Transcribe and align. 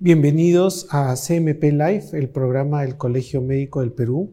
Bienvenidos 0.00 0.86
a 0.90 1.16
CMP 1.16 1.72
Live, 1.72 2.10
el 2.12 2.28
programa 2.28 2.82
del 2.82 2.96
Colegio 2.96 3.42
Médico 3.42 3.80
del 3.80 3.90
Perú. 3.90 4.30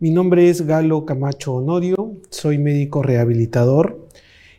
Mi 0.00 0.10
nombre 0.10 0.50
es 0.50 0.66
Galo 0.66 1.04
Camacho 1.04 1.54
Honorio, 1.54 2.16
soy 2.28 2.58
médico 2.58 3.04
rehabilitador 3.04 4.08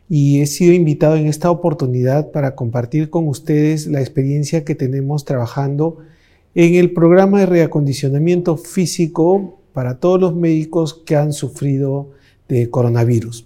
y 0.08 0.40
he 0.40 0.48
sido 0.48 0.72
invitado 0.72 1.18
en 1.18 1.28
esta 1.28 1.52
oportunidad 1.52 2.32
para 2.32 2.56
compartir 2.56 3.10
con 3.10 3.28
ustedes 3.28 3.88
la 3.88 4.00
experiencia 4.00 4.64
que 4.64 4.74
tenemos 4.74 5.26
trabajando 5.26 5.98
en 6.56 6.76
el 6.76 6.94
programa 6.94 7.42
de 7.42 7.48
reacondicionamiento 7.48 8.56
físico 8.56 9.60
para 9.74 10.00
todos 10.00 10.22
los 10.22 10.34
médicos 10.34 10.94
que 10.94 11.18
han 11.18 11.34
sufrido 11.34 12.12
de 12.48 12.70
coronavirus, 12.70 13.46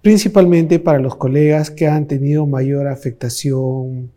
principalmente 0.00 0.80
para 0.80 0.98
los 0.98 1.14
colegas 1.14 1.70
que 1.70 1.86
han 1.86 2.08
tenido 2.08 2.48
mayor 2.48 2.88
afectación 2.88 4.10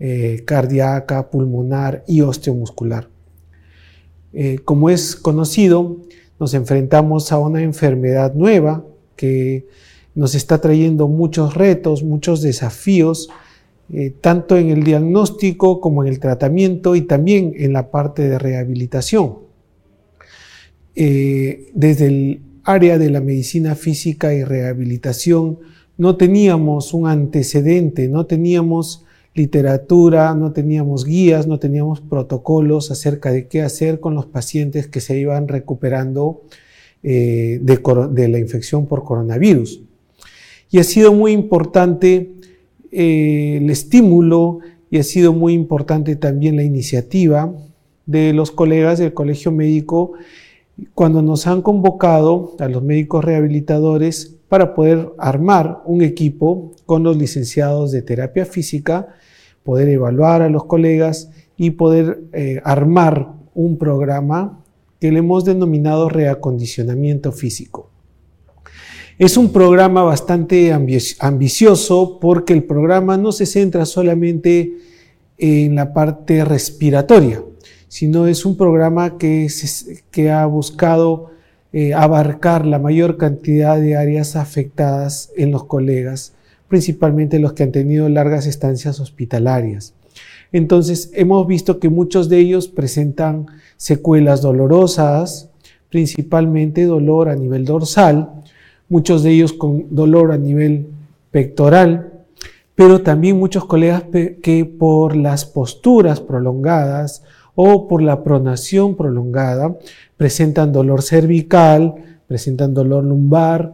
eh, 0.00 0.42
cardíaca, 0.44 1.28
pulmonar 1.28 2.04
y 2.06 2.20
osteomuscular. 2.20 3.08
Eh, 4.32 4.60
como 4.64 4.90
es 4.90 5.16
conocido, 5.16 5.96
nos 6.38 6.54
enfrentamos 6.54 7.32
a 7.32 7.38
una 7.38 7.62
enfermedad 7.62 8.32
nueva 8.34 8.84
que 9.16 9.66
nos 10.14 10.36
está 10.36 10.60
trayendo 10.60 11.08
muchos 11.08 11.54
retos, 11.54 12.04
muchos 12.04 12.42
desafíos, 12.42 13.28
eh, 13.92 14.14
tanto 14.20 14.56
en 14.56 14.70
el 14.70 14.84
diagnóstico 14.84 15.80
como 15.80 16.04
en 16.04 16.10
el 16.10 16.20
tratamiento 16.20 16.94
y 16.94 17.00
también 17.00 17.54
en 17.56 17.72
la 17.72 17.90
parte 17.90 18.28
de 18.28 18.38
rehabilitación. 18.38 19.48
desde 20.94 22.06
el 22.06 22.40
área 22.64 22.98
de 22.98 23.08
la 23.08 23.20
medicina 23.20 23.76
física 23.76 24.34
y 24.34 24.42
rehabilitación 24.42 25.58
no 25.96 26.16
teníamos 26.16 26.94
un 26.94 27.08
antecedente, 27.08 28.08
no 28.08 28.26
teníamos 28.26 29.04
literatura, 29.38 30.34
no 30.34 30.52
teníamos 30.52 31.04
guías, 31.04 31.46
no 31.46 31.58
teníamos 31.58 32.00
protocolos 32.00 32.90
acerca 32.90 33.30
de 33.32 33.46
qué 33.46 33.62
hacer 33.62 34.00
con 34.00 34.14
los 34.14 34.26
pacientes 34.26 34.88
que 34.88 35.00
se 35.00 35.18
iban 35.18 35.48
recuperando 35.48 36.42
eh, 37.02 37.60
de, 37.62 38.28
la 38.28 38.38
infección 38.38 38.86
por 38.86 39.04
coronavirus. 39.04 39.80
Y 40.70 40.78
ha 40.78 40.84
sido 40.84 41.14
muy 41.14 41.32
importante 41.32 42.32
eh, 42.90 43.58
el 43.62 43.70
estímulo 43.70 44.58
y 44.90 44.98
ha 44.98 45.02
sido 45.02 45.32
muy 45.32 45.54
importante 45.54 46.16
también 46.16 46.56
la 46.56 46.64
iniciativa 46.64 47.54
de 48.04 48.32
los 48.32 48.50
colegas 48.50 48.98
del 48.98 49.14
Colegio 49.14 49.52
Médico 49.52 50.12
cuando 50.94 51.22
nos 51.22 51.46
han 51.46 51.62
convocado 51.62 52.56
a 52.58 52.68
los 52.68 52.82
médicos 52.82 53.24
rehabilitadores 53.24 54.37
para 54.48 54.74
poder 54.74 55.12
armar 55.18 55.82
un 55.84 56.02
equipo 56.02 56.72
con 56.86 57.02
los 57.02 57.16
licenciados 57.16 57.92
de 57.92 58.02
terapia 58.02 58.46
física 58.46 59.08
poder 59.62 59.90
evaluar 59.90 60.40
a 60.40 60.48
los 60.48 60.64
colegas 60.64 61.30
y 61.58 61.72
poder 61.72 62.22
eh, 62.32 62.60
armar 62.64 63.34
un 63.54 63.76
programa 63.76 64.64
que 64.98 65.12
le 65.12 65.18
hemos 65.18 65.44
denominado 65.44 66.08
reacondicionamiento 66.08 67.32
físico. 67.32 67.90
Es 69.18 69.36
un 69.36 69.52
programa 69.52 70.02
bastante 70.04 70.72
ambicioso 70.72 72.18
porque 72.20 72.52
el 72.52 72.64
programa 72.64 73.16
no 73.16 73.32
se 73.32 73.46
centra 73.46 73.84
solamente 73.84 74.78
en 75.36 75.74
la 75.74 75.92
parte 75.92 76.44
respiratoria, 76.44 77.42
sino 77.88 78.26
es 78.26 78.46
un 78.46 78.56
programa 78.56 79.18
que, 79.18 79.48
que 80.10 80.30
ha 80.30 80.46
buscado 80.46 81.30
eh, 81.72 81.94
abarcar 81.94 82.66
la 82.66 82.78
mayor 82.78 83.16
cantidad 83.16 83.78
de 83.78 83.96
áreas 83.96 84.36
afectadas 84.36 85.30
en 85.36 85.50
los 85.50 85.64
colegas 85.64 86.32
principalmente 86.68 87.38
los 87.38 87.54
que 87.54 87.64
han 87.64 87.72
tenido 87.72 88.08
largas 88.08 88.46
estancias 88.46 89.00
hospitalarias. 89.00 89.94
Entonces, 90.52 91.10
hemos 91.14 91.46
visto 91.46 91.78
que 91.78 91.88
muchos 91.88 92.28
de 92.28 92.38
ellos 92.38 92.68
presentan 92.68 93.46
secuelas 93.76 94.42
dolorosas, 94.42 95.50
principalmente 95.90 96.84
dolor 96.84 97.28
a 97.28 97.36
nivel 97.36 97.64
dorsal, 97.64 98.30
muchos 98.88 99.22
de 99.22 99.30
ellos 99.30 99.52
con 99.52 99.94
dolor 99.94 100.32
a 100.32 100.38
nivel 100.38 100.86
pectoral, 101.30 102.12
pero 102.74 103.02
también 103.02 103.38
muchos 103.38 103.64
colegas 103.64 104.04
que 104.42 104.64
por 104.64 105.16
las 105.16 105.44
posturas 105.44 106.20
prolongadas 106.20 107.22
o 107.54 107.88
por 107.88 108.02
la 108.02 108.22
pronación 108.22 108.94
prolongada 108.94 109.76
presentan 110.18 110.72
dolor 110.72 111.00
cervical, 111.00 112.20
presentan 112.26 112.74
dolor 112.74 113.04
lumbar, 113.04 113.72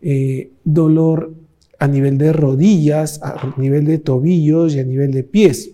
eh, 0.00 0.52
dolor 0.62 1.34
a 1.80 1.88
nivel 1.88 2.18
de 2.18 2.32
rodillas, 2.32 3.20
a 3.22 3.54
nivel 3.56 3.86
de 3.86 3.98
tobillos 3.98 4.76
y 4.76 4.78
a 4.78 4.84
nivel 4.84 5.10
de 5.10 5.24
pies. 5.24 5.72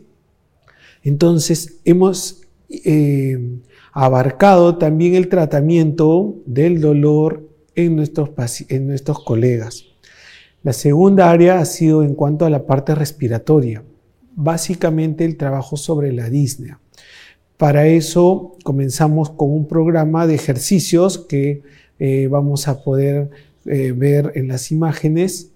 Entonces 1.03 1.81
hemos 1.85 2.43
eh, 2.71 3.61
abarcado 3.93 4.79
también 4.79 5.15
el 5.15 5.29
tratamiento 5.29 6.37
del 6.47 6.81
dolor 6.81 7.49
en 7.75 7.97
nuestros, 7.97 8.31
en 8.69 8.87
nuestros 8.87 9.23
colegas. 9.25 9.85
La 10.63 10.73
segunda 10.73 11.31
área 11.31 11.59
ha 11.59 11.65
sido 11.65 12.05
en 12.05 12.15
cuanto 12.15 12.47
a 12.47 12.51
la 12.51 12.65
parte 12.67 12.95
respiratoria, 12.95 13.83
básicamente 14.35 15.25
el 15.25 15.37
trabajo 15.37 15.77
sobre 15.77 16.13
la 16.13 16.31
disnea. 16.31 16.79
Para 17.63 17.87
eso 17.87 18.57
comenzamos 18.65 19.31
con 19.31 19.53
un 19.53 19.69
programa 19.69 20.27
de 20.27 20.35
ejercicios 20.35 21.17
que 21.17 21.63
eh, 22.01 22.27
vamos 22.27 22.67
a 22.67 22.83
poder 22.83 23.31
eh, 23.67 23.93
ver 23.93 24.33
en 24.35 24.49
las 24.49 24.73
imágenes 24.73 25.53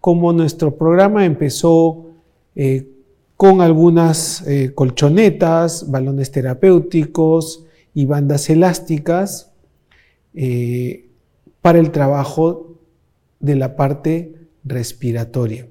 como 0.00 0.32
nuestro 0.32 0.76
programa 0.76 1.24
empezó 1.24 2.08
eh, 2.56 2.88
con 3.36 3.60
algunas 3.60 4.44
colchonetas, 4.74 5.88
balones 5.88 6.32
terapéuticos 6.32 7.64
y 7.94 8.06
bandas 8.06 8.50
elásticas 8.50 9.52
para 11.60 11.78
el 11.78 11.92
trabajo 11.92 12.74
de 13.38 13.54
la 13.54 13.76
parte 13.76 14.34
respiratoria. 14.64 15.68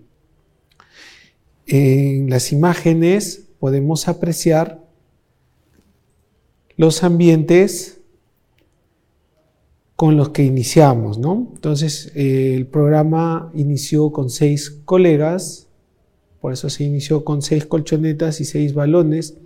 En 1.68 2.30
las 2.30 2.54
imágenes 2.54 3.50
podemos 3.60 4.08
apreciar 4.08 4.85
los 6.78 7.04
ambientes 7.04 8.02
con 9.96 10.18
los 10.18 10.30
que 10.30 10.44
iniciamos, 10.44 11.18
¿no? 11.18 11.52
Entonces, 11.56 12.12
eh, 12.16 12.54
el 12.56 12.68
programa 12.68 13.52
inició 13.56 14.12
con 14.12 14.30
seis 14.30 14.82
colegas, 14.84 15.68
por 16.42 16.52
eso 16.52 16.70
se 16.70 16.84
inició 16.84 17.24
con 17.24 17.42
seis 17.42 17.66
colchonetas 17.66 18.42
y 18.42 18.46
seis 18.46 18.74
balones 18.74 19.38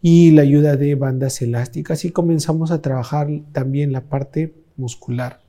y 0.00 0.30
la 0.30 0.42
ayuda 0.42 0.76
de 0.76 0.94
bandas 0.94 1.42
elásticas 1.42 2.04
y 2.04 2.10
comenzamos 2.10 2.70
a 2.70 2.80
trabajar 2.80 3.28
también 3.52 3.92
la 3.92 4.02
parte 4.02 4.54
muscular. 4.76 5.40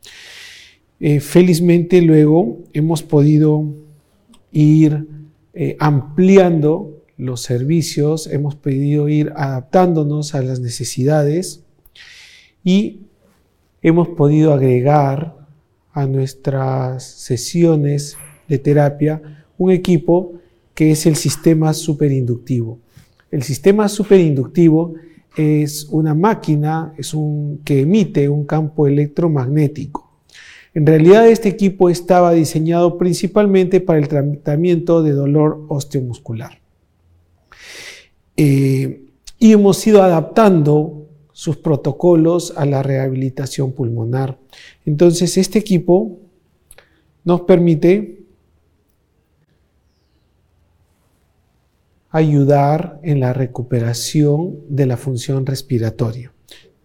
Eh, 1.00 1.20
felizmente 1.20 2.02
luego 2.02 2.60
hemos 2.74 3.04
podido 3.04 3.64
ir 4.52 5.08
eh, 5.54 5.78
ampliando 5.80 6.97
los 7.18 7.42
servicios, 7.42 8.28
hemos 8.28 8.56
podido 8.56 9.10
ir 9.10 9.34
adaptándonos 9.36 10.36
a 10.36 10.42
las 10.42 10.60
necesidades 10.60 11.64
y 12.64 13.02
hemos 13.82 14.10
podido 14.10 14.54
agregar 14.54 15.36
a 15.92 16.06
nuestras 16.06 17.04
sesiones 17.04 18.18
de 18.48 18.60
terapia 18.60 19.46
un 19.58 19.72
equipo 19.72 20.34
que 20.74 20.92
es 20.92 21.08
el 21.08 21.16
sistema 21.16 21.74
superinductivo. 21.74 22.80
El 23.32 23.42
sistema 23.42 23.90
superinductivo 23.90 24.94
es 25.36 25.88
una 25.90 26.14
máquina 26.14 26.94
es 26.98 27.14
un, 27.14 27.62
que 27.64 27.82
emite 27.82 28.30
un 28.30 28.46
campo 28.46 28.88
electromagnético. 28.88 30.12
En 30.74 30.86
realidad 30.86 31.28
este 31.28 31.50
equipo 31.50 31.90
estaba 31.90 32.34
diseñado 32.34 32.98
principalmente 32.98 33.82
para 33.82 34.00
el 34.00 34.08
tratamiento 34.08 35.02
de 35.02 35.12
dolor 35.14 35.66
osteomuscular. 35.70 36.60
Eh, 38.38 39.06
y 39.40 39.52
hemos 39.52 39.86
ido 39.86 40.02
adaptando 40.04 41.08
sus 41.34 41.58
protocolos 41.58 42.54
a 42.56 42.66
la 42.66 42.82
rehabilitación 42.82 43.72
pulmonar. 43.72 44.40
Entonces, 44.86 45.38
este 45.38 45.60
equipo 45.60 46.20
nos 47.24 47.42
permite 47.42 48.26
ayudar 52.10 53.00
en 53.04 53.20
la 53.20 53.34
recuperación 53.34 54.62
de 54.70 54.86
la 54.86 54.98
función 54.98 55.46
respiratoria. 55.46 56.34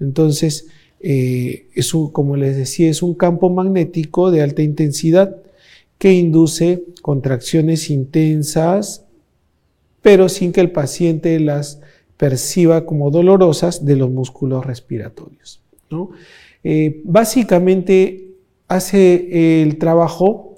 Entonces, 0.00 0.66
eh, 1.00 1.68
como 2.12 2.36
les 2.36 2.56
decía, 2.56 2.90
es 2.90 3.02
un 3.02 3.14
campo 3.14 3.48
magnético 3.50 4.30
de 4.30 4.42
alta 4.42 4.62
intensidad 4.62 5.36
que 5.98 6.12
induce 6.12 6.84
contracciones 7.00 7.88
intensas, 7.88 9.06
pero 10.02 10.28
sin 10.28 10.52
que 10.52 10.60
el 10.60 10.72
paciente 10.72 11.38
las 11.40 11.80
perciba 12.16 12.84
como 12.84 13.10
dolorosas 13.10 13.84
de 13.84 13.96
los 13.96 14.10
músculos 14.10 14.66
respiratorios. 14.66 15.60
Eh, 16.64 17.00
básicamente 17.04 18.28
hace 18.68 19.62
el 19.62 19.78
trabajo, 19.78 20.56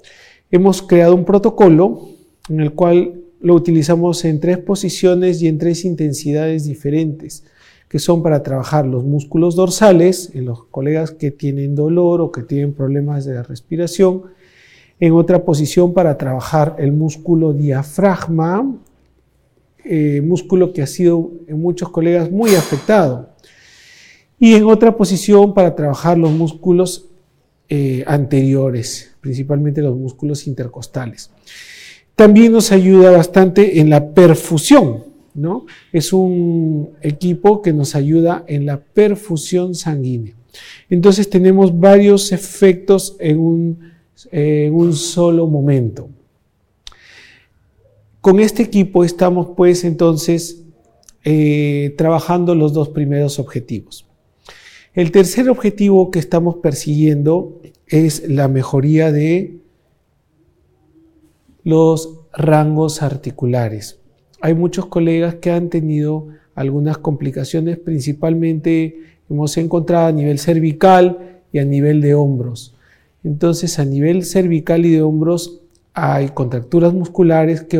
hemos 0.51 0.81
creado 0.81 1.15
un 1.15 1.25
protocolo 1.25 2.09
en 2.49 2.61
el 2.61 2.73
cual 2.73 3.21
lo 3.41 3.53
utilizamos 3.53 4.23
en 4.25 4.39
tres 4.39 4.57
posiciones 4.57 5.41
y 5.41 5.47
en 5.47 5.57
tres 5.57 5.85
intensidades 5.85 6.65
diferentes, 6.65 7.43
que 7.87 7.99
son 7.99 8.23
para 8.23 8.43
trabajar 8.43 8.85
los 8.85 9.03
músculos 9.03 9.55
dorsales, 9.55 10.31
en 10.33 10.45
los 10.45 10.65
colegas 10.65 11.11
que 11.11 11.31
tienen 11.31 11.75
dolor 11.75 12.21
o 12.21 12.31
que 12.31 12.43
tienen 12.43 12.73
problemas 12.73 13.25
de 13.25 13.41
respiración, 13.43 14.23
en 14.99 15.13
otra 15.13 15.43
posición 15.43 15.93
para 15.93 16.17
trabajar 16.17 16.75
el 16.79 16.93
músculo 16.93 17.53
diafragma, 17.53 18.75
eh, 19.85 20.21
músculo 20.21 20.73
que 20.73 20.81
ha 20.81 20.87
sido 20.87 21.31
en 21.47 21.61
muchos 21.61 21.89
colegas 21.89 22.31
muy 22.31 22.55
afectado, 22.55 23.35
y 24.39 24.53
en 24.53 24.65
otra 24.65 24.97
posición 24.97 25.53
para 25.53 25.75
trabajar 25.75 26.17
los 26.17 26.31
músculos 26.31 27.09
eh, 27.69 28.03
anteriores, 28.05 29.15
principalmente 29.21 29.81
los 29.81 29.95
músculos 29.95 30.47
intercostales. 30.47 31.31
También 32.15 32.51
nos 32.51 32.71
ayuda 32.71 33.11
bastante 33.11 33.79
en 33.79 33.89
la 33.89 34.13
perfusión, 34.13 35.03
¿no? 35.33 35.65
Es 35.91 36.13
un 36.13 36.91
equipo 37.01 37.61
que 37.61 37.73
nos 37.73 37.95
ayuda 37.95 38.43
en 38.47 38.65
la 38.65 38.79
perfusión 38.79 39.75
sanguínea. 39.75 40.35
Entonces 40.89 41.29
tenemos 41.29 41.77
varios 41.77 42.31
efectos 42.31 43.17
en 43.19 43.39
un, 43.39 43.79
en 44.31 44.73
un 44.73 44.93
solo 44.93 45.47
momento. 45.47 46.09
Con 48.25 48.39
este 48.39 48.63
equipo 48.63 49.03
estamos 49.03 49.49
pues 49.55 49.83
entonces 49.83 50.63
eh, 51.23 51.93
trabajando 51.95 52.55
los 52.55 52.73
dos 52.73 52.89
primeros 52.89 53.37
objetivos. 53.37 54.07
El 54.95 55.11
tercer 55.11 55.47
objetivo 55.47 56.09
que 56.09 56.17
estamos 56.17 56.55
persiguiendo 56.55 57.61
es 57.85 58.27
la 58.27 58.47
mejoría 58.47 59.11
de 59.11 59.59
los 61.63 62.21
rangos 62.33 63.03
articulares. 63.03 63.99
Hay 64.41 64.55
muchos 64.55 64.87
colegas 64.87 65.35
que 65.35 65.51
han 65.51 65.69
tenido 65.69 66.29
algunas 66.55 66.97
complicaciones, 66.97 67.77
principalmente 67.77 69.01
hemos 69.29 69.55
encontrado 69.57 70.07
a 70.07 70.11
nivel 70.11 70.39
cervical 70.39 71.41
y 71.51 71.59
a 71.59 71.63
nivel 71.63 72.01
de 72.01 72.15
hombros. 72.15 72.75
Entonces, 73.23 73.77
a 73.77 73.85
nivel 73.85 74.25
cervical 74.25 74.83
y 74.83 74.93
de 74.93 75.03
hombros 75.03 75.61
hay 75.95 76.27
contracturas 76.29 76.93
musculares 76.93 77.63
que, 77.63 77.79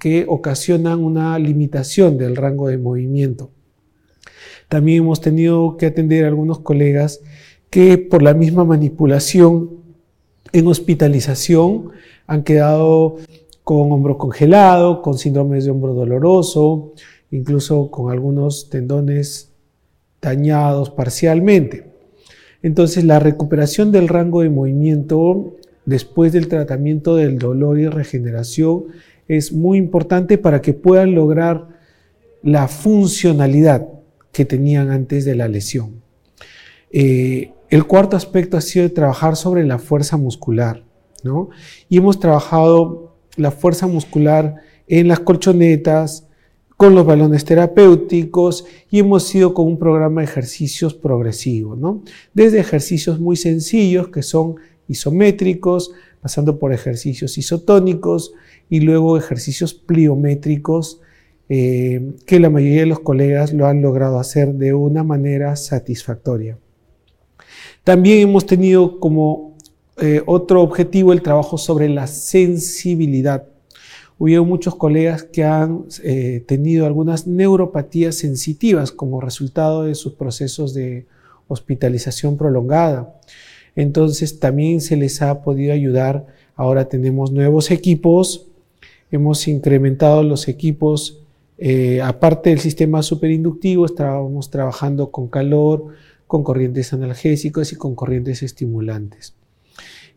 que 0.00 0.24
ocasionan 0.26 1.04
una 1.04 1.38
limitación 1.38 2.18
del 2.18 2.34
rango 2.34 2.68
de 2.68 2.78
movimiento. 2.78 3.50
También 4.68 5.02
hemos 5.02 5.20
tenido 5.20 5.76
que 5.76 5.86
atender 5.86 6.24
a 6.24 6.28
algunos 6.28 6.60
colegas 6.60 7.20
que 7.68 7.98
por 7.98 8.22
la 8.22 8.34
misma 8.34 8.64
manipulación 8.64 9.70
en 10.52 10.66
hospitalización 10.66 11.90
han 12.26 12.42
quedado 12.42 13.16
con 13.62 13.92
hombro 13.92 14.16
congelado, 14.16 15.02
con 15.02 15.18
síndromes 15.18 15.64
de 15.64 15.70
hombro 15.70 15.92
doloroso, 15.92 16.94
incluso 17.30 17.90
con 17.90 18.10
algunos 18.10 18.70
tendones 18.70 19.52
dañados 20.22 20.90
parcialmente. 20.90 21.92
Entonces, 22.62 23.04
la 23.04 23.18
recuperación 23.18 23.92
del 23.92 24.08
rango 24.08 24.40
de 24.40 24.50
movimiento 24.50 25.56
después 25.84 26.32
del 26.32 26.48
tratamiento 26.48 27.16
del 27.16 27.38
dolor 27.38 27.78
y 27.78 27.88
regeneración 27.88 28.86
es 29.36 29.52
muy 29.52 29.78
importante 29.78 30.38
para 30.38 30.60
que 30.60 30.72
puedan 30.72 31.14
lograr 31.14 31.68
la 32.42 32.68
funcionalidad 32.68 33.86
que 34.32 34.44
tenían 34.44 34.90
antes 34.90 35.24
de 35.24 35.34
la 35.34 35.48
lesión. 35.48 36.02
Eh, 36.90 37.52
el 37.68 37.84
cuarto 37.86 38.16
aspecto 38.16 38.56
ha 38.56 38.60
sido 38.60 38.90
trabajar 38.92 39.36
sobre 39.36 39.64
la 39.64 39.78
fuerza 39.78 40.16
muscular. 40.16 40.84
Y 41.88 41.98
hemos 41.98 42.18
trabajado 42.18 43.14
la 43.36 43.50
fuerza 43.50 43.86
muscular 43.86 44.56
en 44.88 45.06
las 45.06 45.20
colchonetas, 45.20 46.26
con 46.80 46.94
los 46.94 47.04
balones 47.04 47.44
terapéuticos 47.44 48.64
y 48.90 49.00
hemos 49.00 49.34
ido 49.34 49.52
con 49.52 49.66
un 49.66 49.78
programa 49.78 50.22
de 50.22 50.28
ejercicios 50.28 50.94
progresivos, 50.94 51.78
Desde 52.32 52.58
ejercicios 52.58 53.20
muy 53.20 53.36
sencillos 53.36 54.08
que 54.08 54.22
son 54.22 54.54
isométricos, 54.88 55.92
pasando 56.22 56.58
por 56.58 56.72
ejercicios 56.72 57.36
isotónicos 57.36 58.32
y 58.70 58.80
luego 58.80 59.18
ejercicios 59.18 59.74
pliométricos 59.74 61.00
eh, 61.48 62.12
que 62.26 62.38
la 62.38 62.48
mayoría 62.48 62.82
de 62.82 62.86
los 62.86 63.00
colegas 63.00 63.52
lo 63.52 63.66
han 63.66 63.82
logrado 63.82 64.20
hacer 64.20 64.54
de 64.54 64.72
una 64.72 65.02
manera 65.02 65.56
satisfactoria. 65.56 66.56
También 67.82 68.28
hemos 68.28 68.46
tenido 68.46 69.00
como 69.00 69.56
eh, 70.00 70.22
otro 70.26 70.62
objetivo, 70.62 71.12
el 71.12 71.22
trabajo 71.22 71.58
sobre 71.58 71.88
la 71.88 72.06
sensibilidad. 72.06 73.48
Hubo 74.16 74.44
muchos 74.44 74.76
colegas 74.76 75.24
que 75.24 75.42
han 75.42 75.86
eh, 76.04 76.44
tenido 76.46 76.86
algunas 76.86 77.26
neuropatías 77.26 78.14
sensitivas 78.14 78.92
como 78.92 79.20
resultado 79.20 79.84
de 79.84 79.96
sus 79.96 80.12
procesos 80.12 80.72
de 80.72 81.06
hospitalización 81.48 82.36
prolongada. 82.36 83.18
Entonces 83.74 84.38
también 84.38 84.80
se 84.80 84.96
les 84.96 85.20
ha 85.22 85.42
podido 85.42 85.72
ayudar. 85.72 86.26
Ahora 86.54 86.88
tenemos 86.88 87.32
nuevos 87.32 87.70
equipos, 87.70 88.49
hemos 89.10 89.46
incrementado 89.48 90.22
los 90.22 90.48
equipos, 90.48 91.20
eh, 91.58 92.00
aparte 92.02 92.50
del 92.50 92.60
sistema 92.60 93.02
superinductivo, 93.02 93.84
estábamos 93.84 94.50
trabajando 94.50 95.10
con 95.10 95.28
calor, 95.28 95.88
con 96.26 96.44
corrientes 96.44 96.92
analgésicos 96.92 97.72
y 97.72 97.76
con 97.76 97.94
corrientes 97.94 98.42
estimulantes. 98.42 99.34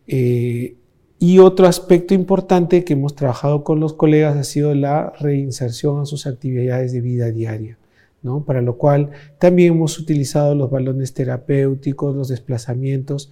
Eh, 0.07 0.75
y 1.19 1.39
otro 1.39 1.67
aspecto 1.67 2.13
importante 2.13 2.83
que 2.83 2.93
hemos 2.93 3.15
trabajado 3.15 3.63
con 3.63 3.79
los 3.79 3.93
colegas 3.93 4.35
ha 4.35 4.43
sido 4.43 4.75
la 4.75 5.13
reinserción 5.19 6.01
a 6.01 6.05
sus 6.05 6.27
actividades 6.27 6.91
de 6.91 6.99
vida 6.99 7.31
diaria, 7.31 7.77
¿no? 8.21 8.43
para 8.43 8.61
lo 8.61 8.77
cual 8.77 9.11
también 9.39 9.73
hemos 9.73 9.97
utilizado 9.99 10.53
los 10.53 10.69
balones 10.69 11.13
terapéuticos, 11.13 12.13
los 12.13 12.27
desplazamientos. 12.27 13.31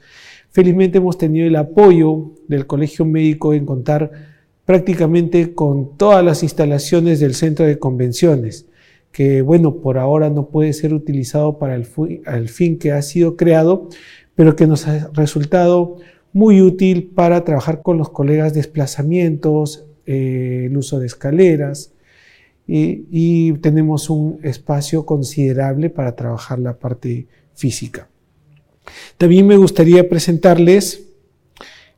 Felizmente 0.51 0.99
hemos 0.99 1.17
tenido 1.17 1.45
el 1.45 1.55
apoyo 1.57 2.31
del 2.47 2.65
Colegio 2.65 3.03
Médico 3.03 3.53
en 3.53 3.65
contar 3.65 4.30
prácticamente 4.65 5.53
con 5.53 5.97
todas 5.97 6.23
las 6.23 6.43
instalaciones 6.43 7.19
del 7.19 7.35
centro 7.35 7.65
de 7.65 7.79
convenciones, 7.79 8.67
que 9.11 9.41
bueno, 9.41 9.75
por 9.77 9.97
ahora 9.97 10.29
no 10.29 10.47
puede 10.47 10.73
ser 10.73 10.93
utilizado 10.93 11.57
para 11.57 11.75
el, 11.75 11.85
fin 12.49 12.77
que 12.77 12.91
ha 12.91 13.01
sido 13.01 13.35
creado, 13.35 13.89
pero 14.35 14.55
que 14.55 14.67
nos 14.67 14.87
ha 14.87 15.09
resultado 15.13 15.97
muy 16.33 16.61
útil 16.61 17.11
para 17.13 17.43
trabajar 17.43 17.81
con 17.81 17.97
los 17.97 18.09
colegas 18.09 18.53
desplazamientos, 18.53 19.85
eh, 20.05 20.67
el 20.67 20.77
uso 20.77 20.99
de 20.99 21.07
escaleras 21.07 21.93
y, 22.67 23.53
tenemos 23.53 24.09
un 24.09 24.39
espacio 24.43 25.05
considerable 25.05 25.89
para 25.89 26.15
trabajar 26.15 26.59
la 26.59 26.77
parte 26.77 27.27
física. 27.53 28.07
También 29.17 29.45
me 29.45 29.57
gustaría 29.57 30.07
presentarles 30.07 31.07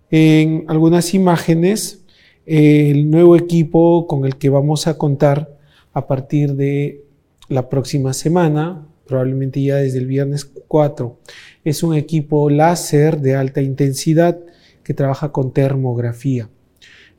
en 0.09 0.65
algunas 0.67 1.13
imágenes 1.13 2.02
el 2.45 3.09
nuevo 3.09 3.35
equipo 3.35 4.07
con 4.07 4.25
el 4.25 4.37
que 4.37 4.49
vamos 4.49 4.87
a 4.87 4.97
contar 4.97 5.57
a 5.93 6.07
partir 6.07 6.55
de 6.55 7.05
la 7.49 7.69
próxima 7.69 8.13
semana, 8.13 8.87
probablemente 9.05 9.61
ya 9.61 9.75
desde 9.77 9.99
el 9.99 10.07
viernes 10.07 10.45
4 10.67 11.19
es 11.63 11.83
un 11.83 11.95
equipo 11.95 12.49
láser 12.49 13.21
de 13.21 13.35
alta 13.35 13.61
intensidad 13.61 14.39
que 14.83 14.93
trabaja 14.93 15.31
con 15.31 15.53
termografía. 15.53 16.49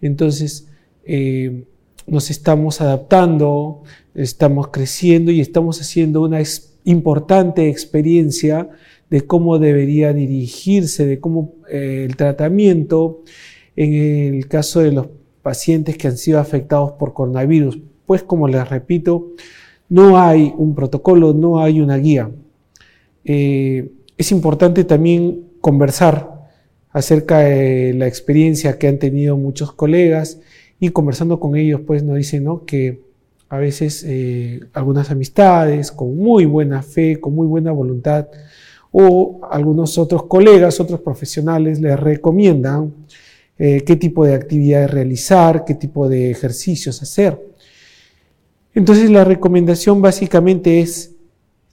Entonces, 0.01 0.69
eh, 1.05 1.65
nos 2.07 2.31
estamos 2.31 2.81
adaptando, 2.81 3.83
estamos 4.15 4.69
creciendo 4.69 5.31
y 5.31 5.41
estamos 5.41 5.81
haciendo 5.81 6.23
una 6.23 6.43
importante 6.85 7.69
experiencia 7.69 8.69
de 9.09 9.23
cómo 9.23 9.59
debería 9.59 10.13
dirigirse, 10.13 11.07
de 11.07 11.21
cómo 11.21 11.55
eh, 11.71 12.05
el 12.07 12.17
tratamiento 12.17 13.23
en 13.77 14.35
el 14.35 14.49
caso 14.49 14.81
de 14.81 14.93
los 14.93 15.09
pacientes 15.43 15.97
que 15.99 16.09
han 16.09 16.17
sido 16.17 16.41
afectados 16.41 16.93
por 16.93 17.13
coronavirus. 17.13 17.79
Pues 18.07 18.23
como 18.23 18.49
les 18.49 18.69
repito, 18.69 19.33
no 19.89 20.19
hay 20.19 20.53
un 20.57 20.75
protocolo, 20.75 21.33
no 21.35 21.61
hay 21.61 21.81
una 21.81 21.97
guía. 21.97 22.31
Eh, 23.25 23.93
es 24.17 24.33
importante 24.33 24.85
también 24.85 25.45
conversar 25.61 26.49
acerca 26.91 27.41
de 27.41 27.95
la 27.95 28.07
experiencia 28.07 28.79
que 28.79 28.89
han 28.89 28.99
tenido 28.99 29.37
muchos 29.37 29.73
colegas 29.73 30.41
y 30.79 30.91
conversando 30.91 31.41
con 31.41 31.57
ellos, 31.57 31.81
pues 31.87 32.03
nos 32.03 32.17
dicen 32.17 32.47
que 32.67 33.01
a 33.49 33.59
veces 33.59 34.05
eh, 34.07 34.61
algunas 34.73 35.11
amistades 35.11 35.91
con 35.93 36.17
muy 36.17 36.45
buena 36.45 36.83
fe, 36.83 37.21
con 37.21 37.35
muy 37.35 37.47
buena 37.47 37.73
voluntad, 37.73 38.29
o 38.93 39.41
algunos 39.51 39.99
otros 39.99 40.25
colegas, 40.25 40.79
otros 40.79 41.01
profesionales 41.01 41.81
les 41.81 41.99
recomiendan 41.99 42.93
eh, 43.59 43.83
qué 43.87 43.97
tipo 43.97 44.25
de 44.25 44.35
actividades 44.35 44.91
realizar, 44.91 45.65
qué 45.65 45.75
tipo 45.75 46.09
de 46.09 46.31
ejercicios 46.31 47.03
hacer. 47.03 47.41
Entonces 48.75 49.11
la 49.11 49.25
recomendación 49.25 50.03
básicamente 50.03 50.81
es 50.81 51.15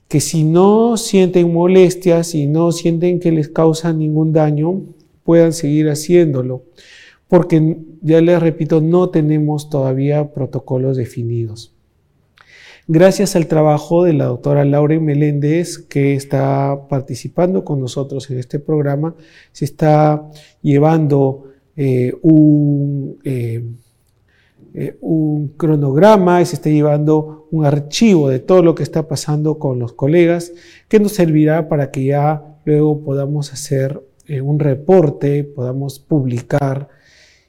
que 0.07 0.19
si 0.19 0.43
no 0.43 0.97
sienten 0.97 1.53
molestias 1.53 2.35
y 2.35 2.45
no 2.45 2.71
sienten 2.71 3.19
que 3.19 3.31
les 3.31 3.49
causa 3.49 3.93
ningún 3.93 4.33
daño, 4.33 4.83
puedan 5.23 5.53
seguir 5.53 5.89
haciéndolo. 5.89 6.63
porque 7.27 7.77
ya 8.01 8.19
les 8.19 8.41
repito, 8.41 8.81
no 8.81 9.09
tenemos 9.09 9.69
todavía 9.69 10.33
protocolos 10.33 10.97
definidos. 10.97 11.73
Gracias 12.87 13.37
al 13.37 13.47
trabajo 13.47 14.03
de 14.03 14.11
la 14.11 14.25
doctora 14.25 14.65
Laura 14.65 14.99
Meléndez, 14.99 15.77
que 15.77 16.13
está 16.13 16.89
participando 16.89 17.63
con 17.63 17.79
nosotros 17.79 18.29
en 18.29 18.39
este 18.39 18.59
programa, 18.59 19.15
se 19.53 19.63
está 19.63 20.29
llevando 20.61 21.50
eh, 21.83 22.13
un, 22.21 23.17
eh, 23.23 23.63
eh, 24.75 24.97
un 25.01 25.47
cronograma, 25.57 26.45
se 26.45 26.55
está 26.55 26.69
llevando 26.69 27.47
un 27.49 27.65
archivo 27.65 28.29
de 28.29 28.37
todo 28.37 28.61
lo 28.61 28.75
que 28.75 28.83
está 28.83 29.07
pasando 29.07 29.57
con 29.57 29.79
los 29.79 29.93
colegas, 29.93 30.53
que 30.87 30.99
nos 30.99 31.13
servirá 31.13 31.69
para 31.69 31.89
que 31.89 32.05
ya 32.05 32.59
luego 32.65 33.03
podamos 33.03 33.51
hacer 33.51 33.99
un 34.43 34.59
reporte, 34.59 35.43
podamos 35.43 35.97
publicar 35.97 36.87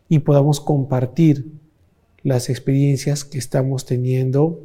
y 0.09 0.21
podamos 0.21 0.61
compartir 0.61 1.53
las 2.23 2.49
experiencias 2.49 3.27
que 3.27 3.37
estamos 3.37 3.85
teniendo 3.85 4.63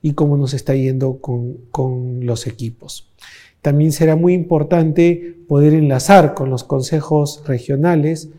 y 0.00 0.14
cómo 0.14 0.38
nos 0.38 0.54
está 0.54 0.74
yendo 0.74 1.18
con, 1.20 2.24
los 2.24 2.46
equipos. 2.46 3.12
También 3.60 3.92
será 3.92 4.16
muy 4.16 4.32
importante 4.32 5.36
poder 5.46 5.74
enlazar 5.74 6.32
con 6.32 6.48
los 6.48 6.64
consejos 6.64 7.42
regionales 7.46 8.30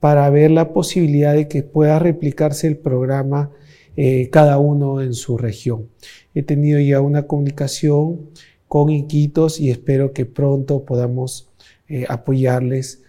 para 0.00 0.28
ver 0.30 0.50
la 0.50 0.72
posibilidad 0.72 1.34
de 1.34 1.48
que 1.48 1.62
pueda 1.62 1.98
replicarse 1.98 2.66
el 2.66 2.76
programa 2.76 3.50
eh, 3.96 4.30
cada 4.30 4.58
uno 4.58 5.00
en 5.02 5.14
su 5.14 5.36
región. 5.38 5.88
He 6.34 6.42
tenido 6.42 6.78
ya 6.78 7.00
una 7.00 7.26
comunicación 7.26 8.30
con 8.68 8.90
Iquitos 8.90 9.58
y 9.58 9.70
espero 9.70 10.12
que 10.12 10.24
pronto 10.24 10.84
podamos 10.84 11.50
eh, 11.88 12.04
apoyarles 12.08 13.02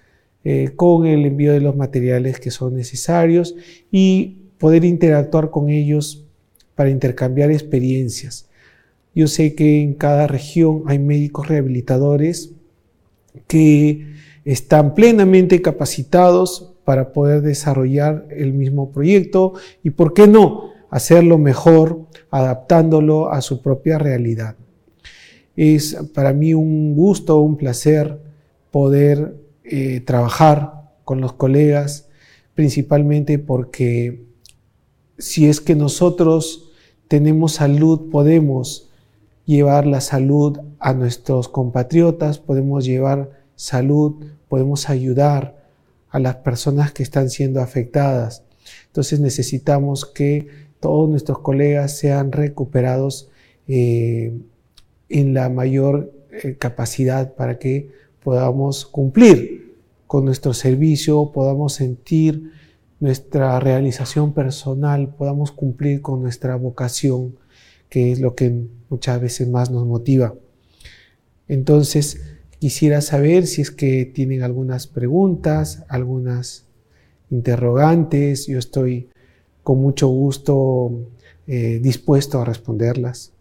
eh, 0.43 0.72
con 0.75 1.05
el 1.05 1.25
envío 1.25 1.51
de 1.51 1.60
los 1.60 1.75
materiales 1.75 2.39
que 2.39 2.50
son 2.50 2.75
necesarios 2.75 3.55
y 3.91 4.38
poder 4.58 4.86
interactuar 4.86 5.51
con 5.51 5.69
ellos 5.69 6.25
para 6.75 6.89
intercambiar 6.89 7.51
experiencias. 7.51 8.50
Yo 9.13 9.27
sé 9.27 9.53
que 9.53 9.81
en 9.81 9.93
cada 9.93 10.27
región 10.27 10.84
hay 10.88 10.98
médicos 10.98 11.50
rehabilitadores 11.50 12.53
que 13.48 14.13
están 14.46 14.96
plenamente 14.96 15.62
capacitados 15.62 16.74
para 16.89 17.13
poder 17.13 17.43
desarrollar 17.43 18.25
el 18.31 18.51
mismo 18.51 18.91
proyecto 18.91 19.53
y, 19.84 19.91
¿por 19.91 20.15
qué 20.15 20.25
no?, 20.25 20.72
hacerlo 20.89 21.38
mejor, 21.38 22.08
adaptándolo 22.31 23.31
a 23.31 23.41
su 23.41 23.62
propia 23.62 24.00
realidad. 24.00 24.55
Es 25.55 25.96
para 26.15 26.34
mí 26.34 26.55
un 26.55 26.96
gusto, 26.96 27.41
un 27.41 27.58
placer 27.58 28.19
poder 28.72 29.36
eh, 29.63 30.00
trabajar 30.00 30.89
con 31.03 31.22
los 31.22 31.34
colegas, 31.34 32.10
principalmente 32.55 33.38
porque 33.38 34.25
si 35.19 35.48
es 35.48 35.62
que 35.62 35.75
nosotros 35.75 36.72
tenemos 37.08 37.51
salud, 37.51 38.10
podemos 38.10 38.89
llevar 39.46 39.86
la 39.86 40.01
salud 40.01 40.58
a 40.79 40.96
nuestros 40.96 41.50
compatriotas, 41.50 42.39
podemos 42.39 42.84
llevar 42.84 43.29
salud, 43.55 44.25
podemos 44.48 44.89
ayudar 44.89 45.59
a 46.10 46.20
las 46.20 46.38
personas 46.38 46.92
que 46.92 47.04
están 47.04 47.30
siendo 47.30 47.62
afectadas. 47.62 48.44
Entonces 48.88 49.20
necesitamos 49.20 50.06
que 50.06 50.48
todos 50.80 51.10
nuestros 51.10 51.39
colegas 51.39 51.98
sean 51.98 52.32
recuperados 52.32 53.30
eh, 53.68 54.34
en 55.10 55.34
la 55.34 55.50
mayor 55.50 56.13
eh, 56.32 56.56
capacidad 56.58 57.36
para 57.36 57.60
que 57.60 57.92
podamos 58.24 58.86
cumplir 58.86 59.75
con 60.08 60.25
nuestro 60.25 60.54
servicio, 60.54 61.32
podamos 61.32 61.74
sentir 61.74 62.51
nuestra 63.00 63.60
realización 63.60 64.34
personal, 64.34 65.13
podamos 65.16 65.51
cumplir 65.51 66.01
con 66.01 66.22
nuestra 66.22 66.56
vocación, 66.56 67.36
que 67.89 68.12
es 68.12 68.20
lo 68.20 68.36
que 68.36 68.66
muchas 68.89 69.22
veces 69.22 69.48
más 69.48 69.70
nos 69.72 69.86
motiva. 69.86 70.34
Entonces, 71.48 72.22
quisiera 72.60 73.01
saber 73.01 73.48
si 73.48 73.62
es 73.62 73.72
que 73.72 74.06
tienen 74.06 74.44
algunas 74.44 74.86
preguntas, 74.88 75.84
algunas 75.88 76.68
interrogantes. 77.32 78.48
Yo 78.48 78.60
estoy 78.60 79.10
con 79.63 79.80
mucho 79.80 80.08
gusto 80.08 80.92
eh, 81.48 81.80
dispuesto 81.82 82.42
a 82.42 82.46
responderlas. 82.46 83.34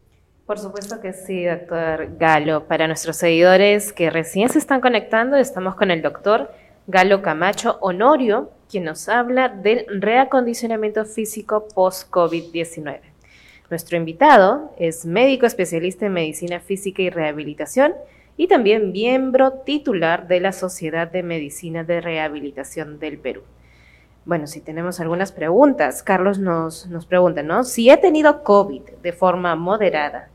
Por 0.47 0.59
supuesto 0.59 1.01
que 1.01 1.13
sí, 1.13 1.45
doctor 1.45 2.17
Galo. 2.19 2.67
Para 2.67 2.87
nuestros 2.87 3.17
seguidores 3.17 3.93
que 3.93 4.09
recién 4.09 4.49
se 4.49 4.59
están 4.59 4.81
conectando, 4.81 5.37
estamos 5.37 5.75
con 5.75 5.91
el 5.91 6.01
doctor 6.01 6.51
Galo 6.87 7.21
Camacho 7.21 7.77
Honorio, 7.83 8.51
quien 8.71 8.85
nos 8.85 9.11
habla 9.11 9.51
del 9.51 9.85
reacondicionamiento 10.01 11.05
físico 11.05 11.69
post-COVID-19. 11.75 13.01
Nuestro 13.69 13.99
invitado 13.99 14.73
es 14.79 15.05
médico 15.05 15.45
especialista 15.45 16.07
en 16.07 16.15
medicina 16.15 16.61
física 16.61 17.03
y 17.03 17.11
rehabilitación 17.11 17.93
y 18.39 18.47
también 18.49 18.93
miembro 18.93 19.53
titular 19.67 20.27
de 20.29 20.41
la 20.41 20.53
Sociedad 20.53 21.11
de 21.11 21.23
Medicina 21.23 21.85
de 21.85 22.01
Rehabilitación 22.01 22.99
del 22.99 23.19
Perú. 23.19 23.43
Bueno, 24.25 24.47
si 24.47 24.63
tenemos 24.63 25.01
algunas 25.01 25.33
preguntas, 25.33 26.03
Carlos 26.03 26.39
nos, 26.39 26.87
nos 26.87 27.05
pregunta, 27.05 27.43
¿no? 27.43 27.65
Si 27.65 27.91
he 27.91 27.99
tenido 27.99 28.43
COVID 28.43 28.83
de 29.03 29.13
forma 29.13 29.55
moderada, 29.57 30.31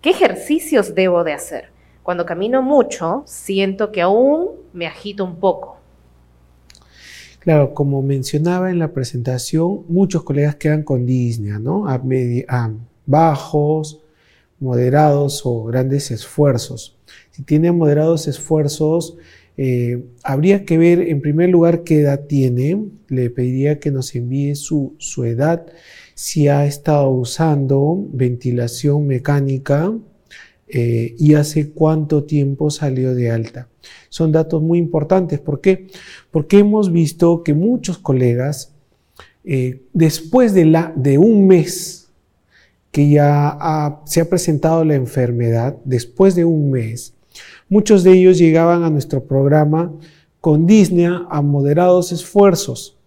¿Qué 0.00 0.10
ejercicios 0.10 0.94
debo 0.94 1.24
de 1.24 1.34
hacer? 1.34 1.68
Cuando 2.02 2.24
camino 2.24 2.62
mucho, 2.62 3.22
siento 3.26 3.92
que 3.92 4.00
aún 4.00 4.48
me 4.72 4.86
agito 4.86 5.24
un 5.24 5.36
poco. 5.36 5.76
Claro, 7.38 7.74
como 7.74 8.00
mencionaba 8.00 8.70
en 8.70 8.78
la 8.78 8.92
presentación, 8.92 9.84
muchos 9.88 10.22
colegas 10.22 10.56
quedan 10.56 10.84
con 10.84 11.04
disney, 11.04 11.52
¿no? 11.60 11.86
A, 11.86 12.00
bajos, 13.04 13.99
moderados 14.60 15.42
o 15.44 15.64
grandes 15.64 16.10
esfuerzos. 16.10 16.96
Si 17.30 17.42
tiene 17.42 17.72
moderados 17.72 18.28
esfuerzos, 18.28 19.16
eh, 19.56 20.04
habría 20.22 20.64
que 20.64 20.78
ver 20.78 21.00
en 21.00 21.20
primer 21.20 21.50
lugar 21.50 21.82
qué 21.82 22.00
edad 22.00 22.26
tiene. 22.26 22.84
Le 23.08 23.30
pediría 23.30 23.80
que 23.80 23.90
nos 23.90 24.14
envíe 24.14 24.54
su, 24.54 24.94
su 24.98 25.24
edad 25.24 25.66
si 26.14 26.48
ha 26.48 26.66
estado 26.66 27.10
usando 27.10 28.06
ventilación 28.12 29.06
mecánica 29.06 29.92
eh, 30.68 31.16
y 31.18 31.34
hace 31.34 31.70
cuánto 31.70 32.24
tiempo 32.24 32.70
salió 32.70 33.14
de 33.14 33.30
alta. 33.30 33.68
Son 34.08 34.30
datos 34.30 34.62
muy 34.62 34.78
importantes. 34.78 35.40
¿Por 35.40 35.60
qué? 35.60 35.88
Porque 36.30 36.58
hemos 36.58 36.92
visto 36.92 37.42
que 37.42 37.54
muchos 37.54 37.98
colegas, 37.98 38.74
eh, 39.44 39.82
después 39.92 40.54
de, 40.54 40.66
la, 40.66 40.92
de 40.94 41.18
un 41.18 41.46
mes 41.48 41.99
que 42.90 43.10
ya 43.10 44.00
se 44.04 44.20
ha 44.20 44.28
presentado 44.28 44.84
la 44.84 44.94
enfermedad, 44.94 45.76
después 45.84 46.34
de 46.34 46.44
un 46.44 46.70
mes, 46.70 47.14
muchos 47.68 48.02
de 48.02 48.12
ellos 48.12 48.38
llegaban 48.38 48.82
a 48.82 48.90
nuestro 48.90 49.24
programa 49.24 49.92
con 50.40 50.66
disnea 50.66 51.26
a 51.30 51.42
moderados 51.42 52.12
esfuerzos 52.12 53.00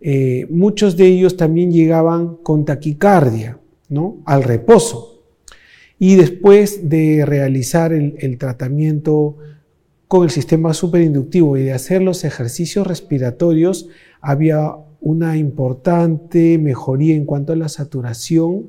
eh, 0.00 0.46
muchos 0.50 0.96
de 0.96 1.06
ellos 1.06 1.36
también 1.36 1.72
llegaban 1.72 2.36
con 2.36 2.64
taquicardia, 2.64 3.58
¿no? 3.88 4.18
Al 4.24 4.42
reposo. 4.42 5.22
Y 5.98 6.16
después 6.16 6.90
de 6.90 7.24
realizar 7.24 7.92
el, 7.92 8.38
tratamiento 8.38 9.38
con 10.06 10.24
el 10.24 10.30
sistema 10.30 10.74
superinductivo 10.74 11.56
y 11.56 11.62
de 11.62 11.72
hacer 11.72 12.02
los 12.02 12.24
ejercicios 12.24 12.86
respiratorios, 12.86 13.88
había 14.20 14.76
una 15.06 15.36
importante 15.36 16.58
mejoría 16.58 17.14
en 17.14 17.24
cuanto 17.24 17.52
a 17.52 17.56
la 17.56 17.68
saturación 17.68 18.66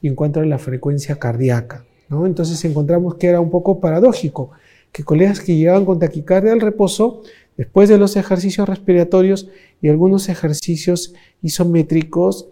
y 0.00 0.08
en 0.08 0.14
cuanto 0.14 0.40
a 0.40 0.44
la 0.44 0.58
frecuencia 0.58 1.16
cardíaca. 1.16 1.84
¿no? 2.08 2.26
Entonces 2.26 2.64
encontramos 2.64 3.16
que 3.16 3.26
era 3.26 3.40
un 3.40 3.50
poco 3.50 3.80
paradójico 3.80 4.50
que 4.92 5.02
colegas 5.02 5.40
que 5.40 5.56
llegaban 5.56 5.84
con 5.84 5.98
taquicardia 5.98 6.52
al 6.52 6.60
reposo 6.60 7.22
Después 7.56 7.88
de 7.88 7.98
los 7.98 8.16
ejercicios 8.16 8.68
respiratorios 8.68 9.48
y 9.80 9.88
algunos 9.88 10.28
ejercicios 10.28 11.14
isométricos, 11.40 12.48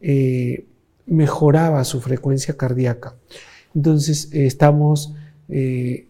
eh, 0.00 0.66
mejoraba 1.06 1.84
su 1.84 2.00
frecuencia 2.00 2.56
cardíaca. 2.56 3.14
Entonces, 3.74 4.28
eh, 4.32 4.46
estamos 4.46 5.14
eh, 5.48 6.06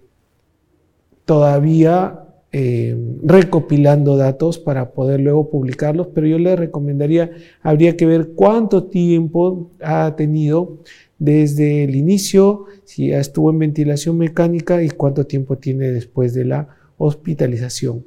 todavía 1.24 2.24
recopilando 2.52 4.16
datos 4.18 4.58
para 4.58 4.92
poder 4.92 5.20
luego 5.20 5.48
publicarlos, 5.48 6.08
pero 6.14 6.26
yo 6.26 6.38
le 6.38 6.54
recomendaría, 6.54 7.30
habría 7.62 7.96
que 7.96 8.04
ver 8.04 8.32
cuánto 8.34 8.84
tiempo 8.84 9.70
ha 9.80 10.14
tenido 10.16 10.78
desde 11.18 11.84
el 11.84 11.96
inicio, 11.96 12.66
si 12.84 13.08
ya 13.08 13.20
estuvo 13.20 13.50
en 13.50 13.58
ventilación 13.58 14.18
mecánica 14.18 14.82
y 14.82 14.90
cuánto 14.90 15.26
tiempo 15.26 15.56
tiene 15.56 15.90
después 15.90 16.34
de 16.34 16.44
la 16.44 16.68
hospitalización. 16.98 18.04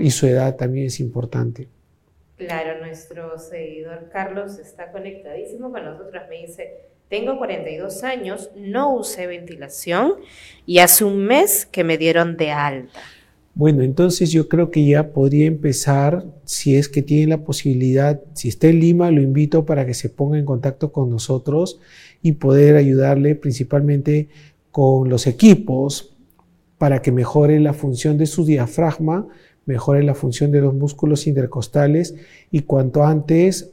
Y 0.00 0.10
su 0.10 0.26
edad 0.26 0.56
también 0.56 0.86
es 0.86 1.00
importante. 1.00 1.68
Claro, 2.36 2.80
nuestro 2.80 3.38
seguidor 3.38 4.10
Carlos 4.12 4.58
está 4.58 4.92
conectadísimo 4.92 5.70
con 5.72 5.84
nosotros. 5.84 6.22
Me 6.28 6.46
dice, 6.46 6.74
tengo 7.08 7.38
42 7.38 8.04
años, 8.04 8.50
no 8.56 8.94
usé 8.94 9.26
ventilación 9.26 10.14
y 10.66 10.80
hace 10.80 11.04
un 11.04 11.24
mes 11.24 11.64
que 11.64 11.82
me 11.82 11.96
dieron 11.96 12.36
de 12.36 12.50
alta. 12.50 13.00
Bueno, 13.54 13.82
entonces 13.82 14.30
yo 14.30 14.48
creo 14.48 14.70
que 14.70 14.86
ya 14.86 15.12
podría 15.12 15.46
empezar, 15.46 16.24
si 16.44 16.76
es 16.76 16.88
que 16.88 17.02
tiene 17.02 17.26
la 17.26 17.44
posibilidad, 17.44 18.22
si 18.32 18.48
está 18.48 18.68
en 18.68 18.80
Lima, 18.80 19.10
lo 19.10 19.20
invito 19.20 19.66
para 19.66 19.84
que 19.84 19.94
se 19.94 20.08
ponga 20.08 20.38
en 20.38 20.44
contacto 20.44 20.92
con 20.92 21.10
nosotros 21.10 21.80
y 22.22 22.32
poder 22.32 22.76
ayudarle 22.76 23.34
principalmente 23.34 24.28
con 24.70 25.08
los 25.08 25.26
equipos 25.26 26.16
para 26.78 27.02
que 27.02 27.12
mejore 27.12 27.58
la 27.60 27.74
función 27.74 28.16
de 28.18 28.26
su 28.26 28.44
diafragma, 28.44 29.26
mejore 29.66 30.04
la 30.04 30.14
función 30.14 30.52
de 30.52 30.60
los 30.60 30.72
músculos 30.72 31.26
intercostales 31.26 32.14
y 32.50 32.60
cuanto 32.60 33.04
antes 33.04 33.72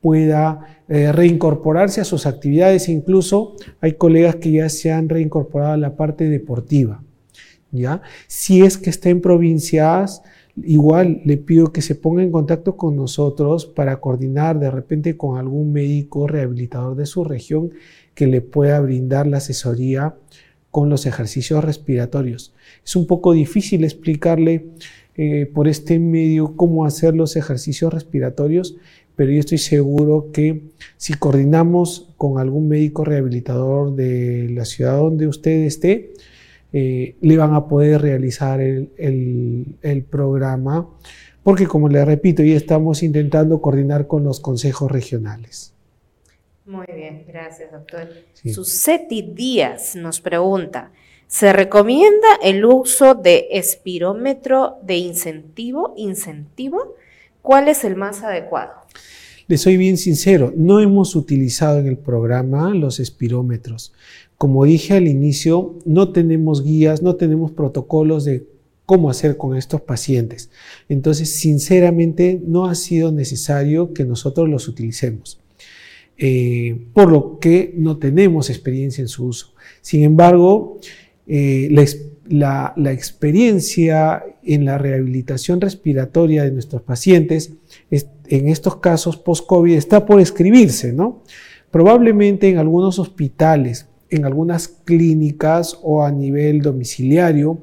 pueda 0.00 0.82
eh, 0.88 1.12
reincorporarse 1.12 2.00
a 2.00 2.04
sus 2.04 2.26
actividades. 2.26 2.88
Incluso 2.88 3.56
hay 3.80 3.94
colegas 3.94 4.36
que 4.36 4.52
ya 4.52 4.68
se 4.68 4.92
han 4.92 5.08
reincorporado 5.08 5.72
a 5.72 5.76
la 5.76 5.96
parte 5.96 6.28
deportiva. 6.28 7.02
Si 8.26 8.62
es 8.62 8.78
que 8.78 8.90
está 8.90 9.10
en 9.10 9.20
provincias, 9.20 10.22
igual 10.62 11.20
le 11.24 11.36
pido 11.36 11.72
que 11.72 11.82
se 11.82 11.94
ponga 11.94 12.22
en 12.22 12.32
contacto 12.32 12.76
con 12.76 12.96
nosotros 12.96 13.66
para 13.66 14.00
coordinar 14.00 14.58
de 14.58 14.70
repente 14.70 15.16
con 15.16 15.38
algún 15.38 15.72
médico 15.72 16.26
rehabilitador 16.26 16.96
de 16.96 17.06
su 17.06 17.24
región 17.24 17.70
que 18.14 18.26
le 18.26 18.40
pueda 18.40 18.80
brindar 18.80 19.26
la 19.26 19.38
asesoría 19.38 20.16
con 20.70 20.88
los 20.88 21.06
ejercicios 21.06 21.64
respiratorios. 21.64 22.54
Es 22.84 22.96
un 22.96 23.06
poco 23.06 23.32
difícil 23.32 23.84
explicarle 23.84 24.66
eh, 25.16 25.50
por 25.52 25.68
este 25.68 25.98
medio 25.98 26.54
cómo 26.56 26.84
hacer 26.84 27.14
los 27.14 27.36
ejercicios 27.36 27.92
respiratorios, 27.92 28.76
pero 29.16 29.32
yo 29.32 29.40
estoy 29.40 29.58
seguro 29.58 30.30
que 30.32 30.62
si 30.96 31.14
coordinamos 31.14 32.10
con 32.16 32.38
algún 32.38 32.68
médico 32.68 33.04
rehabilitador 33.04 33.94
de 33.94 34.48
la 34.50 34.64
ciudad 34.64 34.98
donde 34.98 35.26
usted 35.26 35.64
esté, 35.64 36.12
eh, 36.72 37.16
le 37.20 37.36
van 37.36 37.54
a 37.54 37.66
poder 37.66 38.00
realizar 38.00 38.60
el, 38.60 38.90
el, 39.82 40.02
programa, 40.04 40.88
porque 41.42 41.66
como 41.66 41.88
le 41.88 42.04
repito, 42.04 42.42
ya 42.42 42.56
estamos 42.56 43.02
intentando 43.02 43.60
coordinar 43.60 44.06
con 44.06 44.22
los 44.22 44.40
consejos 44.40 44.90
regionales. 44.90 45.74
Muy 46.66 46.86
bien, 46.94 47.24
gracias, 47.26 47.72
doctor. 47.72 48.08
Suseti 48.34 49.22
Díaz 49.22 49.96
nos 49.96 50.20
pregunta, 50.20 50.92
¿se 51.26 51.52
recomienda 51.52 52.28
el 52.42 52.64
uso 52.64 53.14
de 53.14 53.48
espirómetro 53.50 54.78
de 54.82 54.96
incentivo? 54.96 55.94
¿Incentivo? 55.96 56.94
¿Cuál 57.42 57.68
es 57.68 57.82
el 57.82 57.96
más 57.96 58.22
adecuado? 58.22 58.72
Le 59.48 59.58
soy 59.58 59.76
bien 59.76 59.96
sincero, 59.96 60.52
no 60.54 60.78
hemos 60.78 61.16
utilizado 61.16 61.80
en 61.80 61.88
el 61.88 61.98
programa 61.98 62.72
los 62.72 63.00
espirómetros. 63.00 63.92
Como 64.40 64.64
dije 64.64 64.94
al 64.94 65.06
inicio, 65.06 65.74
no 65.84 66.12
tenemos 66.12 66.64
guías, 66.64 67.02
no 67.02 67.16
tenemos 67.16 67.50
protocolos 67.50 68.24
de 68.24 68.46
cómo 68.86 69.10
hacer 69.10 69.36
con 69.36 69.54
estos 69.54 69.82
pacientes. 69.82 70.48
Entonces, 70.88 71.28
sinceramente, 71.28 72.40
no 72.46 72.64
ha 72.64 72.74
sido 72.74 73.12
necesario 73.12 73.92
que 73.92 74.06
nosotros 74.06 74.48
los 74.48 74.66
utilicemos. 74.66 75.42
Eh, 76.16 76.86
por 76.94 77.12
lo 77.12 77.38
que 77.38 77.74
no 77.76 77.98
tenemos 77.98 78.48
experiencia 78.48 79.02
en 79.02 79.08
su 79.08 79.26
uso. 79.26 79.52
Sin 79.82 80.04
embargo, 80.04 80.78
eh, 81.26 81.68
la, 82.26 82.72
experiencia 82.92 84.24
en 84.42 84.64
la 84.64 84.78
rehabilitación 84.78 85.60
respiratoria 85.60 86.44
de 86.44 86.52
nuestros 86.52 86.80
pacientes 86.80 87.52
en 87.90 88.48
estos 88.48 88.76
casos 88.76 89.18
post-COVID 89.18 89.74
está 89.74 90.06
por 90.06 90.18
escribirse, 90.18 90.94
¿no? 90.94 91.24
Probablemente 91.70 92.48
en 92.48 92.56
algunos 92.56 92.98
hospitales, 92.98 93.89
en 94.10 94.24
algunas 94.24 94.68
clínicas 94.68 95.78
o 95.82 96.02
a 96.04 96.10
nivel 96.10 96.62
domiciliario, 96.62 97.60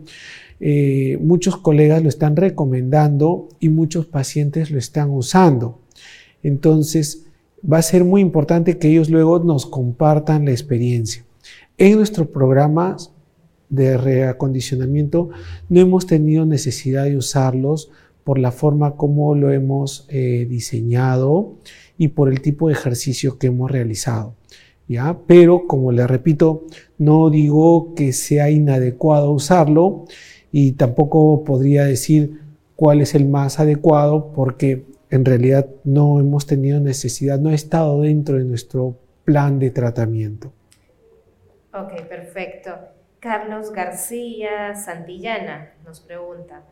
eh, 0.60 1.18
muchos 1.22 1.58
colegas 1.58 2.02
lo 2.02 2.10
están 2.10 2.36
recomendando 2.36 3.50
y 3.60 3.70
muchos 3.70 4.06
pacientes 4.06 4.72
lo 4.72 4.80
están 4.80 5.10
usando. 5.10 5.82
Entonces, 6.42 7.26
va 7.62 7.78
a 7.78 7.84
ser 7.84 8.04
muy 8.04 8.22
importante 8.22 8.78
que 8.78 8.90
ellos 8.90 9.10
luego 9.10 9.40
nos 9.40 9.66
compartan 9.66 10.46
la 10.46 10.52
experiencia. 10.52 11.24
En 11.78 11.98
nuestros 11.98 12.28
programas 12.28 13.12
de 13.70 13.98
reacondicionamiento 13.98 15.30
no 15.70 15.80
hemos 15.80 16.08
tenido 16.08 16.46
necesidad 16.46 17.04
de 17.04 17.18
usarlos 17.18 17.92
por 18.24 18.40
la 18.40 18.52
forma 18.52 18.96
como 18.96 19.36
lo 19.36 19.52
hemos 19.52 20.06
eh, 20.10 20.48
diseñado 20.50 21.56
y 21.98 22.10
por 22.10 22.30
el 22.30 22.42
tipo 22.42 22.68
de 22.68 22.74
ejercicio 22.74 23.38
que 23.38 23.48
hemos 23.48 23.72
realizado. 23.72 24.36
Pero, 25.28 25.68
como 25.68 25.92
le 25.92 26.08
repito, 26.08 26.66
no 26.98 27.30
digo 27.30 27.94
que 27.96 28.14
sea 28.14 28.50
inadecuado 28.50 29.32
usarlo 29.32 30.06
y 30.52 30.74
tampoco 30.74 31.44
podría 31.44 31.84
decir 31.84 32.42
cuál 32.76 33.02
es 33.02 33.14
el 33.16 33.28
más 33.28 33.60
adecuado 33.60 34.32
porque 34.34 34.86
en 35.10 35.26
realidad 35.26 35.68
no 35.84 36.20
hemos 36.20 36.46
tenido 36.46 36.80
necesidad, 36.80 37.40
no 37.40 37.50
ha 37.50 37.54
estado 37.54 38.02
dentro 38.02 38.38
de 38.38 38.46
nuestro 38.46 38.96
plan 39.26 39.60
de 39.60 39.72
tratamiento. 39.72 40.54
Ok, 41.74 42.08
perfecto. 42.08 42.72
Carlos 43.20 43.72
García 43.72 44.76
Santillana 44.76 45.74
nos 45.86 46.00
pregunta, 46.00 46.64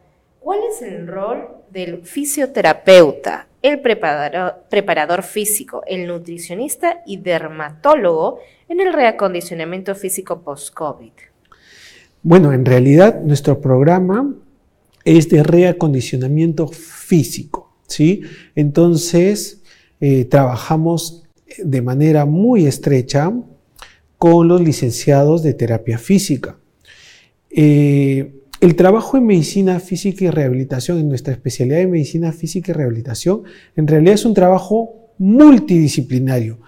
¿Cuál 0.45 0.60
es 0.71 0.84
el 0.84 1.08
rol 1.08 1.47
del 1.71 2.03
fisioterapeuta, 2.03 3.47
el 3.63 3.81
preparador, 3.81 5.23
físico, 5.23 5.81
el 5.88 6.05
nutricionista 6.05 7.01
y 7.08 7.17
dermatólogo 7.17 8.38
en 8.69 8.79
el 8.79 8.93
reacondicionamiento 8.93 9.95
físico 9.95 10.43
post-COVID? 10.43 11.13
Bueno, 12.21 12.53
en 12.53 12.63
realidad 12.63 13.23
nuestro 13.23 13.60
programa 13.60 14.36
es 15.03 15.29
de 15.29 15.41
reacondicionamiento 15.41 16.67
físico, 16.67 17.75
¿sí? 17.88 18.21
Entonces, 18.53 19.63
eh, 19.99 20.25
trabajamos 20.25 21.23
de 21.58 21.81
manera 21.81 22.25
muy 22.25 22.67
estrecha 22.67 23.34
con 24.19 24.47
los 24.47 24.62
licenciados 24.62 25.41
de 25.41 25.55
terapia 25.55 25.97
física. 25.97 26.60
Eh, 27.49 28.43
el 28.62 28.76
trabajo 28.76 29.18
en 29.18 29.26
medicina 29.26 29.80
física 29.80 30.26
y 30.26 30.30
rehabilitación, 30.30 31.00
en 31.00 31.10
nuestra 31.10 31.34
especialidad 31.34 31.78
de 31.78 31.88
medicina 31.88 32.32
física 32.32 32.72
y 32.72 32.76
rehabilitación, 32.76 33.44
en 33.76 33.88
realidad 33.88 34.15
es 34.15 34.26
un 34.26 34.34
trabajo 34.34 35.12
multidisciplinario. 35.18 36.60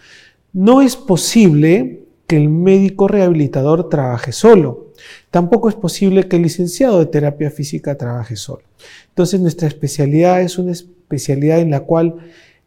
No 0.54 0.82
es 0.82 0.96
posible 0.96 2.04
que 2.28 2.36
el 2.36 2.50
médico 2.50 3.08
rehabilitador 3.08 3.90
trabaje 3.90 4.32
solo. 4.32 4.92
Tampoco 5.32 5.70
es 5.70 5.76
posible 5.76 6.28
que 6.28 6.36
el 6.36 6.44
licenciado 6.44 7.00
de 7.00 7.06
terapia 7.06 7.50
física 7.52 7.98
trabaje 7.98 8.36
solo. 8.36 8.64
Entonces 9.10 9.40
nuestra 9.40 9.68
especialidad 9.68 10.42
es 10.42 10.58
una 10.58 10.74
especialidad 10.74 11.60
en 11.60 11.72
la 11.72 11.82
cual 11.82 12.16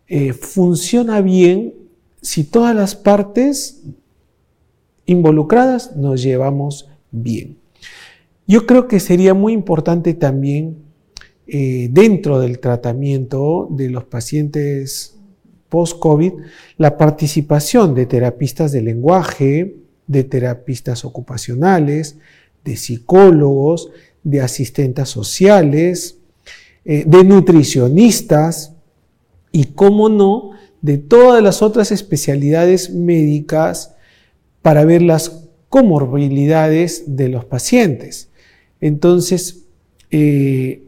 eh, 0.08 0.32
funciona 0.32 1.20
bien 1.20 1.74
si 2.22 2.44
todas 2.44 2.74
las 2.74 2.94
partes 2.94 3.82
involucradas 5.06 5.96
nos 5.96 6.22
llevamos 6.22 6.88
bien. 7.10 7.59
Yo 8.50 8.66
creo 8.66 8.88
que 8.88 8.98
sería 8.98 9.32
muy 9.32 9.52
importante 9.52 10.12
también 10.12 10.78
eh, 11.46 11.86
dentro 11.92 12.40
del 12.40 12.58
tratamiento 12.58 13.68
de 13.70 13.90
los 13.90 14.02
pacientes 14.06 15.20
post-COVID 15.68 16.32
la 16.76 16.98
participación 16.98 17.94
de 17.94 18.06
terapistas 18.06 18.72
de 18.72 18.82
lenguaje, 18.82 19.76
de 20.08 20.24
terapistas 20.24 21.04
ocupacionales, 21.04 22.16
de 22.64 22.76
psicólogos, 22.76 23.92
de 24.24 24.40
asistentes 24.40 25.08
sociales, 25.08 26.18
eh, 26.84 27.04
de 27.06 27.22
nutricionistas 27.22 28.74
y, 29.52 29.66
cómo 29.66 30.08
no, 30.08 30.50
de 30.82 30.98
todas 30.98 31.40
las 31.40 31.62
otras 31.62 31.92
especialidades 31.92 32.92
médicas 32.92 33.94
para 34.60 34.84
ver 34.84 35.02
las 35.02 35.46
comorbilidades 35.68 37.04
de 37.16 37.28
los 37.28 37.44
pacientes. 37.44 38.29
Entonces, 38.80 39.66
eh, 40.10 40.82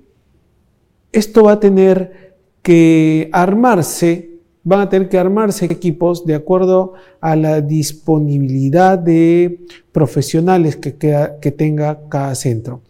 esto 1.12 1.44
va 1.44 1.52
a 1.52 1.60
tener 1.60 2.34
que 2.62 3.28
armarse, 3.32 4.30
van 4.64 4.80
a 4.80 4.88
tener 4.88 5.08
que 5.08 5.18
armarse 5.18 5.66
equipos 5.66 6.24
de 6.24 6.34
acuerdo 6.34 6.94
a 7.20 7.36
la 7.36 7.60
disponibilidad 7.60 8.98
de 8.98 9.60
profesionales 9.90 10.76
que, 10.76 10.96
que 10.96 11.50
tenga 11.50 12.08
cada 12.08 12.34
centro. 12.34 12.82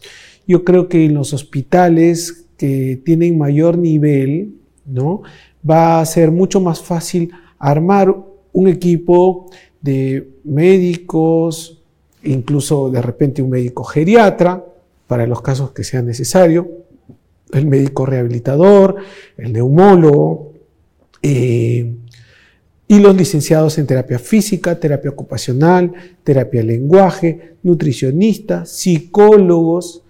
Yo 0.47 0.65
creo 0.65 0.89
que 0.89 1.05
en 1.05 1.15
los 1.15 1.33
hospitales 1.33 2.47
que 2.57 3.01
tienen 3.05 3.39
mayor 3.39 3.79
nivel, 3.79 4.55
¿no? 4.85 5.23
va 5.69 6.01
a 6.01 6.07
ser 6.07 6.31
mucho 6.31 6.61
más 6.61 6.81
fácil 6.81 7.33
armar 7.59 8.15
un 8.53 8.69
equipo 8.69 9.51
de 9.81 10.29
médicos, 10.45 11.81
incluso 12.25 12.91
de 12.91 13.03
repente 13.03 13.43
un 13.43 13.51
médico 13.51 13.85
geriatra, 13.85 14.65
para 15.13 15.27
los 15.27 15.43
casos 15.43 15.73
que 15.73 15.85
sea 15.85 16.01
necesario, 16.01 16.87
el 17.53 17.67
médico 17.67 18.07
rehabilitador, 18.07 18.97
el 19.37 19.53
neumólogo 19.53 20.55
eh, 21.23 21.97
y 22.89 22.99
los 22.99 23.15
licenciados 23.15 23.77
en 23.77 23.87
terapia 23.87 24.19
física, 24.19 24.81
terapia 24.81 25.11
ocupacional, 25.11 25.93
terapia 26.25 26.63
lenguaje, 26.63 27.57
nutricionistas, 27.63 28.71
psicólogos, 28.71 30.03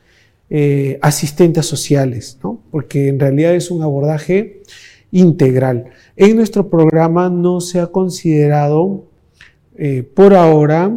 eh, 0.48 1.00
asistentes 1.02 1.66
sociales, 1.66 2.38
¿no? 2.44 2.62
porque 2.70 3.08
en 3.08 3.18
realidad 3.18 3.56
es 3.56 3.72
un 3.72 3.82
abordaje 3.82 4.62
integral. 5.10 5.86
En 6.14 6.36
nuestro 6.36 6.70
programa 6.70 7.28
no 7.28 7.60
se 7.60 7.80
ha 7.80 7.88
considerado 7.88 9.06
eh, 9.76 10.04
por 10.04 10.34
ahora 10.34 10.96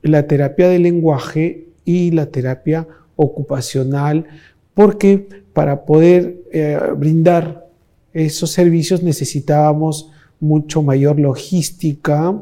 la 0.00 0.26
terapia 0.26 0.70
del 0.70 0.84
lenguaje 0.84 1.68
y 1.84 2.12
la 2.12 2.30
terapia 2.30 2.88
ocupacional, 3.16 4.26
porque 4.74 5.28
para 5.52 5.84
poder 5.84 6.42
eh, 6.52 6.78
brindar 6.96 7.68
esos 8.12 8.50
servicios 8.50 9.02
necesitábamos 9.02 10.10
mucho 10.40 10.82
mayor 10.82 11.18
logística. 11.18 12.36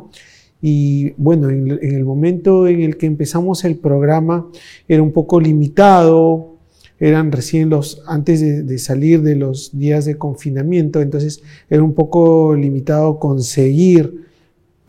Y 0.63 1.11
bueno, 1.17 1.49
en, 1.49 1.71
el 1.71 2.05
momento 2.05 2.67
en 2.67 2.83
el 2.83 2.97
que 2.97 3.07
empezamos 3.07 3.65
el 3.65 3.77
programa 3.77 4.47
era 4.89 5.03
un 5.03 5.13
poco 5.13 5.41
limitado, 5.41 6.57
eran 6.99 7.33
recién 7.33 7.71
los, 7.71 8.03
antes 8.07 8.41
de, 8.41 8.63
de, 8.63 8.79
salir 8.79 9.23
de 9.23 9.37
los 9.37 9.71
días 9.79 10.05
de 10.05 10.19
confinamiento, 10.19 11.01
entonces 11.01 11.43
era 11.71 11.83
un 11.83 11.95
poco 11.95 12.55
limitado 12.55 13.19
conseguir, 13.19 14.27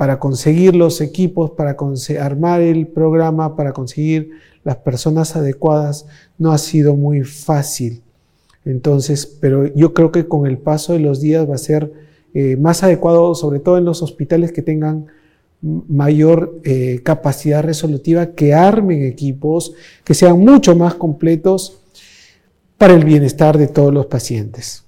para 0.01 0.17
conseguir 0.17 0.75
los 0.75 0.99
equipos, 0.99 1.51
para 1.51 1.77
armar 2.19 2.59
el 2.59 2.87
programa, 2.87 3.55
para 3.55 3.71
conseguir 3.71 4.31
las 4.63 4.77
personas 4.77 5.35
adecuadas, 5.35 6.07
no 6.39 6.51
ha 6.51 6.57
sido 6.57 6.95
muy 6.95 7.23
fácil. 7.23 8.01
Entonces, 8.65 9.27
pero 9.39 9.71
yo 9.75 9.93
creo 9.93 10.11
que 10.11 10.27
con 10.27 10.47
el 10.47 10.57
paso 10.57 10.93
de 10.93 11.01
los 11.01 11.21
días 11.21 11.47
va 11.47 11.53
a 11.53 11.59
ser 11.59 11.93
eh, 12.33 12.55
más 12.55 12.81
adecuado, 12.81 13.35
sobre 13.35 13.59
todo 13.59 13.77
en 13.77 13.85
los 13.85 14.01
hospitales 14.01 14.51
que 14.51 14.63
tengan 14.63 15.05
mayor 15.61 16.59
eh, 16.63 17.01
capacidad 17.03 17.61
resolutiva, 17.61 18.31
que 18.31 18.55
armen 18.55 19.03
equipos 19.03 19.75
que 20.03 20.15
sean 20.15 20.39
mucho 20.39 20.75
más 20.75 20.95
completos 20.95 21.79
para 22.79 22.95
el 22.95 23.05
bienestar 23.05 23.55
de 23.55 23.67
todos 23.67 23.93
los 23.93 24.07
pacientes. 24.07 24.83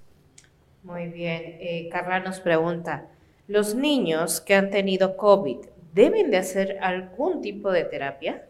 Muy 0.81 1.09
bien. 1.09 1.43
Eh, 1.59 1.87
Carla 1.91 2.19
nos 2.21 2.39
pregunta, 2.39 3.12
¿los 3.47 3.75
niños 3.75 4.41
que 4.41 4.55
han 4.55 4.69
tenido 4.69 5.17
COVID 5.17 5.57
deben 5.93 6.31
de 6.31 6.37
hacer 6.37 6.77
algún 6.81 7.41
tipo 7.41 7.71
de 7.71 7.83
terapia? 7.83 8.45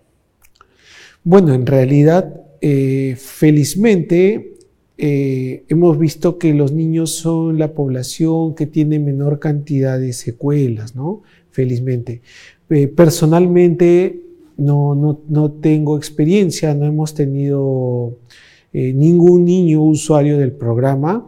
Bueno, 1.24 1.54
en 1.54 1.66
realidad, 1.66 2.42
felizmente, 3.18 4.54
eh, 4.98 5.66
hemos 5.70 5.98
visto 5.98 6.38
que 6.38 6.54
los 6.54 6.72
niños 6.72 7.16
son 7.16 7.58
la 7.58 7.74
población 7.74 8.54
que 8.54 8.68
tiene 8.68 9.00
menor 9.00 9.40
cantidad 9.40 10.00
de 10.00 10.14
secuelas, 10.14 10.96
¿no? 10.96 11.24
Felizmente. 11.50 12.22
Eh, 12.70 12.88
personalmente 12.88 14.22
no, 14.58 14.96
no, 15.28 15.52
tengo 15.52 15.98
experiencia, 15.98 16.74
no 16.76 16.86
hemos 16.86 17.14
tenido 17.16 18.18
eh, 18.72 18.94
ningún 18.94 19.46
niño 19.46 19.82
usuario 19.82 20.38
del 20.38 20.52
programa, 20.52 21.28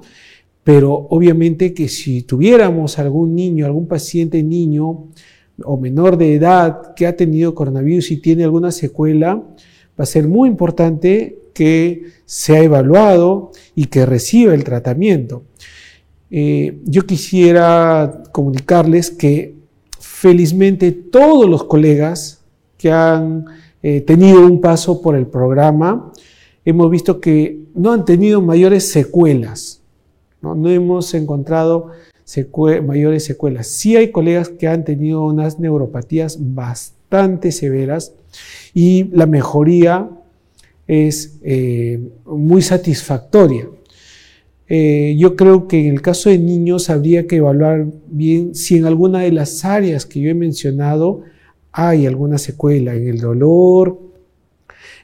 pero 0.65 1.07
obviamente 1.11 1.75
que 1.75 1.87
si 1.87 2.23
tuviéramos 2.23 2.97
algún 2.97 3.35
niño, 3.35 3.67
algún 3.67 3.87
paciente 3.87 4.41
niño 4.41 5.09
o 5.63 5.77
menor 5.77 6.17
de 6.17 6.33
edad 6.33 6.95
que 6.95 7.05
ha 7.05 7.15
tenido 7.15 7.53
coronavirus 7.53 8.09
y 8.09 8.17
tiene 8.17 8.43
alguna 8.43 8.71
secuela, 8.71 9.35
va 9.35 10.03
a 10.03 10.07
ser 10.07 10.27
muy 10.27 10.49
importante 10.49 11.37
que 11.53 12.05
sea 12.25 12.63
evaluado 12.63 13.51
y 13.75 13.85
que 13.85 14.07
reciba 14.07 14.55
el 14.55 14.63
tratamiento. 14.63 15.43
Eh, 16.31 16.79
yo 16.83 17.05
quisiera 17.05 18.23
comunicarles 18.31 19.11
que 19.11 19.53
felizmente 19.99 20.91
todos 20.91 21.47
los 21.47 21.65
colegas 21.65 22.41
que 22.79 22.91
han 22.91 23.45
eh, 23.83 24.01
tenido 24.01 24.43
un 24.43 24.59
paso 24.59 24.99
por 24.99 25.15
el 25.15 25.27
programa, 25.27 26.11
hemos 26.65 26.89
visto 26.89 27.21
que 27.21 27.59
no 27.75 27.93
han 27.93 28.03
tenido 28.03 28.41
mayores 28.41 28.89
secuelas, 28.89 29.74
no, 30.53 30.69
hemos 30.69 31.13
encontrado 31.13 31.91
mayores 32.83 33.23
secuelas. 33.23 33.67
Sí 33.67 33.95
hay 33.95 34.11
colegas 34.11 34.49
que 34.49 34.67
han 34.67 34.83
tenido 34.83 35.25
unas 35.25 35.59
neuropatías 35.59 36.37
bastante 36.39 37.51
severas 37.51 38.13
y 38.73 39.05
la 39.11 39.25
mejoría 39.25 40.09
es 40.87 41.39
eh, 41.43 41.99
muy 42.25 42.61
satisfactoria. 42.61 43.67
Eh, 44.67 45.15
yo 45.17 45.35
creo 45.35 45.67
que 45.67 45.87
en 45.87 45.93
el 45.93 46.01
caso 46.01 46.29
de 46.29 46.39
niños 46.39 46.89
habría 46.89 47.27
que 47.27 47.37
evaluar 47.37 47.85
bien 48.07 48.55
si 48.55 48.77
en 48.77 48.85
alguna 48.85 49.19
de 49.19 49.31
las 49.31 49.63
áreas 49.63 50.05
que 50.05 50.19
yo 50.19 50.29
he 50.29 50.33
mencionado 50.33 51.21
hay 51.71 52.07
alguna 52.07 52.37
secuela 52.37 52.95
en 52.95 53.07
el 53.07 53.19
dolor, 53.19 53.99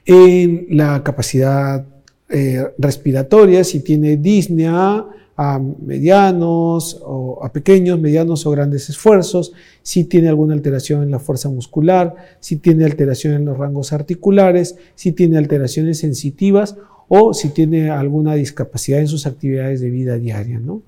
en 0.05 0.67
la 0.71 1.03
capacidad 1.03 1.85
eh, 2.29 2.65
respiratoria, 2.77 3.63
si 3.63 3.81
tiene 3.81 4.17
disnea, 4.17 5.05
a 5.43 5.59
medianos 5.59 7.01
o 7.03 7.43
a 7.43 7.51
pequeños, 7.51 7.99
medianos 7.99 8.45
o 8.45 8.51
grandes 8.51 8.89
esfuerzos, 8.89 9.53
si 9.81 10.03
tiene 10.03 10.29
alguna 10.29 10.53
alteración 10.53 11.01
en 11.01 11.09
la 11.09 11.17
fuerza 11.17 11.49
muscular, 11.49 12.13
si 12.39 12.57
tiene 12.57 12.85
alteración 12.85 13.33
en 13.33 13.45
los 13.45 13.57
rangos 13.57 13.91
articulares, 13.91 14.77
si 14.93 15.13
tiene 15.13 15.39
alteraciones 15.39 15.97
sensitivas 15.97 16.77
o 17.07 17.33
si 17.33 17.49
tiene 17.49 17.89
alguna 17.89 18.35
discapacidad 18.35 18.99
en 18.99 19.07
sus 19.07 19.25
actividades 19.25 19.81
de 19.81 19.89
vida 19.89 20.15
diaria, 20.17 20.59
¿no? 20.59 20.83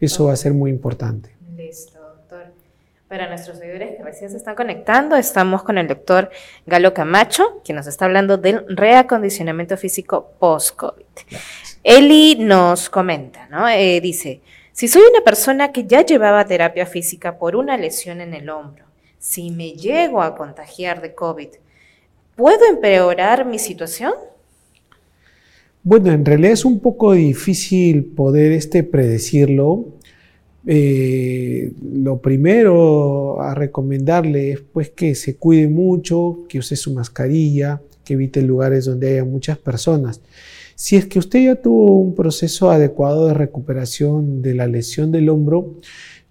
Eso 0.00 0.24
va 0.24 0.32
a 0.32 0.36
ser 0.36 0.54
muy 0.54 0.70
importante. 0.70 1.36
Listo, 1.54 1.98
doctor. 2.00 2.46
Para 3.08 3.28
nuestros 3.28 3.58
seguidores 3.58 3.94
que 3.98 4.02
recién 4.02 4.30
se 4.30 4.38
están 4.38 4.54
conectando, 4.54 5.16
estamos 5.16 5.64
con 5.64 5.76
el 5.76 5.86
doctor 5.86 6.30
Galo 6.64 6.94
Camacho, 6.94 7.60
quien 7.62 7.76
nos 7.76 7.86
está 7.86 8.06
hablando 8.06 8.38
del 8.38 8.64
reacondicionamiento 8.74 9.76
físico 9.76 10.32
post-COVID. 10.38 11.04
Eli 11.84 12.36
nos 12.36 12.88
comenta, 12.88 13.48
¿no? 13.48 13.68
Eh, 13.68 14.00
dice, 14.00 14.40
si 14.72 14.88
soy 14.88 15.02
una 15.10 15.24
persona 15.24 15.72
que 15.72 15.84
ya 15.84 16.04
llevaba 16.04 16.46
terapia 16.46 16.86
física 16.86 17.38
por 17.38 17.56
una 17.56 17.76
lesión 17.76 18.20
en 18.20 18.34
el 18.34 18.48
hombro, 18.50 18.84
si 19.18 19.50
me 19.50 19.72
llego 19.72 20.22
a 20.22 20.34
contagiar 20.36 21.02
de 21.02 21.14
COVID, 21.14 21.48
¿puedo 22.36 22.66
empeorar 22.66 23.44
mi 23.44 23.58
situación? 23.58 24.12
Bueno, 25.82 26.12
en 26.12 26.24
realidad 26.24 26.52
es 26.52 26.64
un 26.64 26.78
poco 26.78 27.12
difícil 27.12 28.04
poder 28.04 28.52
este, 28.52 28.84
predecirlo. 28.84 29.86
Eh, 30.64 31.72
lo 31.82 32.18
primero 32.18 33.40
a 33.40 33.52
recomendarle 33.54 34.52
es 34.52 34.60
pues, 34.60 34.90
que 34.90 35.16
se 35.16 35.34
cuide 35.34 35.66
mucho, 35.66 36.44
que 36.48 36.60
use 36.60 36.76
su 36.76 36.92
mascarilla, 36.92 37.82
que 38.04 38.14
evite 38.14 38.42
lugares 38.42 38.84
donde 38.84 39.14
haya 39.14 39.24
muchas 39.24 39.58
personas. 39.58 40.20
Si 40.82 40.96
es 40.96 41.06
que 41.06 41.20
usted 41.20 41.44
ya 41.44 41.54
tuvo 41.54 42.00
un 42.00 42.12
proceso 42.12 42.72
adecuado 42.72 43.28
de 43.28 43.34
recuperación 43.34 44.42
de 44.42 44.52
la 44.54 44.66
lesión 44.66 45.12
del 45.12 45.28
hombro, 45.28 45.76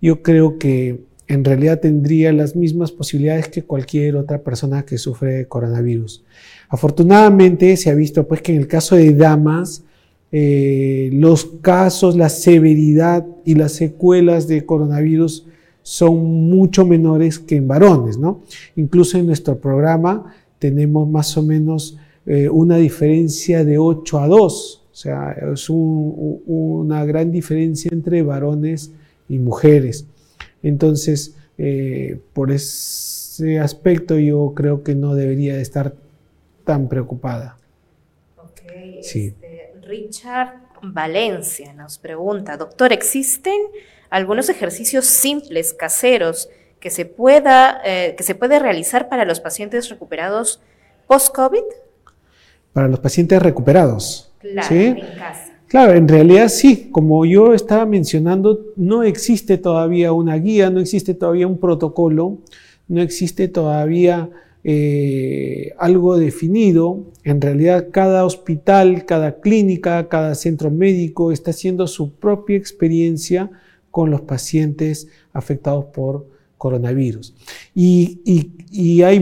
yo 0.01 0.21
creo 0.21 0.57
que 0.57 1.05
en 1.29 1.45
realidad 1.45 1.79
tendría 1.79 2.33
las 2.33 2.57
mismas 2.57 2.91
posibilidades 2.91 3.47
que 3.47 3.63
cualquier 3.63 4.17
otra 4.17 4.43
persona 4.43 4.83
que 4.83 4.97
sufre 4.97 5.35
de 5.35 5.47
coronavirus. 5.47 6.25
Afortunadamente 6.67 7.77
se 7.77 7.91
ha 7.91 7.95
visto 7.95 8.27
pues 8.27 8.41
que 8.41 8.51
en 8.51 8.57
el 8.57 8.67
caso 8.67 8.97
de 8.97 9.13
damas, 9.13 9.85
eh, 10.33 11.11
los 11.13 11.45
casos, 11.61 12.17
la 12.17 12.27
severidad 12.27 13.25
y 13.45 13.55
las 13.55 13.71
secuelas 13.71 14.49
de 14.49 14.65
coronavirus 14.65 15.45
son 15.81 16.49
mucho 16.49 16.85
menores 16.85 17.39
que 17.39 17.55
en 17.55 17.69
varones, 17.69 18.17
¿no? 18.17 18.41
Incluso 18.75 19.17
en 19.17 19.27
nuestro 19.27 19.61
programa 19.61 20.35
tenemos 20.59 21.09
más 21.09 21.37
o 21.37 21.41
menos 21.41 21.97
eh, 22.25 22.49
una 22.49 22.77
diferencia 22.77 23.63
de 23.63 23.77
8 23.77 24.19
a 24.19 24.27
2. 24.27 24.87
O 24.91 24.95
sea, 24.95 25.31
es 25.53 25.67
una 25.69 27.05
gran 27.05 27.31
diferencia 27.31 27.89
entre 27.91 28.21
varones 28.23 28.91
y 29.29 29.39
mujeres. 29.39 30.05
Entonces, 30.61 31.35
eh, 31.57 32.19
por 32.33 32.51
ese 32.51 33.59
aspecto 33.59 34.17
yo 34.19 34.53
creo 34.55 34.83
que 34.83 34.95
no 34.95 35.15
debería 35.15 35.57
estar 35.57 35.95
tan 36.65 36.89
preocupada. 36.89 37.57
Ok. 38.37 38.61
Sí. 39.01 39.27
Este, 39.27 39.73
Richard 39.81 40.61
Valencia 40.83 41.73
nos 41.73 41.97
pregunta, 41.97 42.57
doctor, 42.57 42.91
¿existen 42.91 43.59
algunos 44.09 44.49
ejercicios 44.49 45.05
simples, 45.05 45.73
caseros, 45.73 46.49
que 46.79 46.89
se 46.89 47.05
pueda, 47.05 47.81
eh, 47.85 48.15
que 48.17 48.23
se 48.23 48.35
puede 48.35 48.59
realizar 48.59 49.07
para 49.07 49.25
los 49.25 49.39
pacientes 49.39 49.89
recuperados 49.89 50.61
post-COVID? 51.07 51.63
Para 52.73 52.87
los 52.87 52.99
pacientes 52.99 53.41
recuperados. 53.41 54.31
Claro, 54.39 54.75
en 54.75 54.95
casa. 55.17 55.51
Claro, 55.71 55.93
en 55.93 56.07
realidad 56.09 56.49
sí, 56.49 56.89
como 56.91 57.25
yo 57.25 57.53
estaba 57.53 57.85
mencionando, 57.85 58.73
no 58.75 59.03
existe 59.03 59.57
todavía 59.57 60.11
una 60.11 60.35
guía, 60.35 60.69
no 60.69 60.81
existe 60.81 61.13
todavía 61.13 61.47
un 61.47 61.59
protocolo, 61.59 62.39
no 62.89 63.01
existe 63.01 63.47
todavía 63.47 64.29
eh, 64.65 65.73
algo 65.77 66.17
definido. 66.17 67.05
En 67.23 67.39
realidad 67.39 67.87
cada 67.89 68.25
hospital, 68.25 69.05
cada 69.05 69.39
clínica, 69.39 70.09
cada 70.09 70.35
centro 70.35 70.69
médico 70.71 71.31
está 71.31 71.51
haciendo 71.51 71.87
su 71.87 72.15
propia 72.15 72.57
experiencia 72.57 73.49
con 73.91 74.11
los 74.11 74.19
pacientes 74.19 75.07
afectados 75.31 75.85
por 75.85 76.27
coronavirus. 76.57 77.33
Y, 77.73 78.19
y 78.71 79.03
hay 79.03 79.21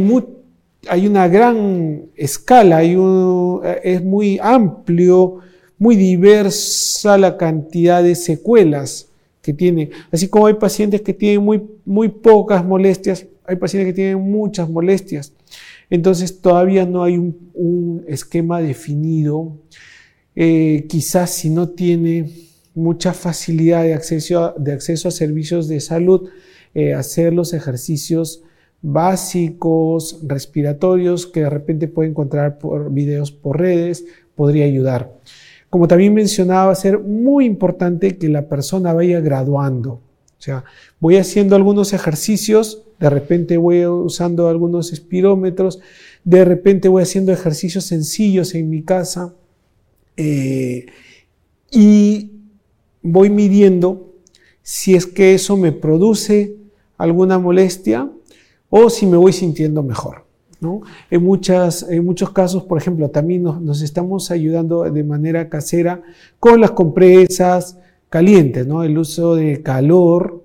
hay 0.88 1.08
una 1.08 1.28
gran 1.28 2.06
escala, 2.15 2.84
es 2.84 4.04
muy 4.04 4.39
amplio, 4.42 5.39
muy 5.78 5.96
diversa 5.96 7.18
la 7.18 7.38
cantidad 7.38 8.04
de 8.04 8.15
secuelas 8.15 9.10
que 9.42 9.54
tiene. 9.54 9.89
Así 10.12 10.28
como 10.28 10.48
hay 10.48 10.56
pacientes 10.56 11.02
que 11.02 11.13
tienen 11.13 11.44
muy, 11.44 11.62
muy 11.86 12.10
pocas 12.10 12.63
molestias, 12.63 13.26
hay 13.46 13.56
pacientes 13.56 13.89
que 13.89 13.96
tienen 13.96 14.20
muchas 14.20 14.70
molestias. 14.70 15.34
Entonces 15.89 16.39
todavía 16.42 16.86
no 16.86 17.04
hay 17.04 17.18
un, 17.18 18.06
esquema 18.08 18.62
definido. 18.62 19.58
Eh, 20.36 20.86
quizás 20.88 21.32
si 21.32 21.50
no 21.50 21.70
tiene 21.70 22.32
mucha 22.74 23.13
facilidad 23.13 23.84
de 23.84 23.94
acceso 23.94 24.44
a, 24.44 24.56
de 24.58 24.72
acceso 24.72 25.08
a 25.08 25.12
servicios 25.12 25.68
de 25.68 25.80
salud, 25.80 26.30
eh, 26.74 26.94
hacer 26.94 27.34
los 27.34 27.54
ejercicios 27.54 28.44
básicos, 28.82 30.20
respiratorios, 30.24 31.28
que 31.28 31.42
de 31.42 31.50
repente 31.50 31.88
puede 31.88 32.10
encontrar 32.10 32.58
por 32.58 32.92
videos 32.92 33.32
por 33.32 33.60
redes, 33.60 34.06
podría 34.36 34.65
ayudar. 34.65 35.12
Como 35.70 35.88
también 35.88 36.13
mencionaba, 36.13 36.68
va 36.68 36.72
a 36.72 36.76
ser 36.76 37.00
muy 37.00 37.46
importante 37.46 38.18
que 38.18 38.30
la 38.30 38.48
persona 38.48 38.94
vaya 38.94 39.20
graduando. 39.20 39.92
O 39.92 40.42
sea, 40.42 40.63
voy 41.00 41.18
haciendo 41.18 41.56
algunos 41.56 41.92
ejercicios, 41.94 42.84
de 43.00 43.10
repente 43.10 43.58
voy 43.58 43.86
usando 43.86 44.48
algunos 44.48 44.94
espirómetros, 44.94 45.80
de 46.24 46.46
repente 46.46 46.88
voy 46.88 47.04
haciendo 47.04 47.32
ejercicios 47.34 47.84
sencillos 47.86 48.56
en 48.56 48.70
mi 48.70 48.84
casa 48.84 49.34
eh, 50.15 50.86
y 51.72 52.32
voy 53.02 53.30
midiendo 53.30 54.13
si 54.62 54.96
es 54.96 55.06
que 55.06 55.34
eso 55.34 55.58
me 55.58 55.72
produce 55.72 56.56
alguna 56.98 57.39
molestia 57.39 58.10
o 58.69 58.89
si 58.89 59.05
me 59.05 59.17
voy 59.17 59.34
sintiendo 59.34 59.84
mejor. 59.84 60.29
En, 61.10 61.23
muchas, 61.23 61.84
en 61.89 62.03
muchos 62.03 62.32
casos, 62.32 62.63
por 62.63 62.77
ejemplo, 62.77 63.10
también 63.10 63.43
nos, 63.43 63.82
estamos 63.82 64.29
ayudando 64.29 64.84
de 64.84 65.03
manera 65.03 65.47
casera 65.47 66.01
con 66.39 66.60
las 66.60 66.71
compresas 66.71 67.77
calientes. 68.10 68.67
¿no? 68.67 68.84
El 68.84 68.97
uso 68.97 69.36
de 69.36 69.62
calor 69.62 70.43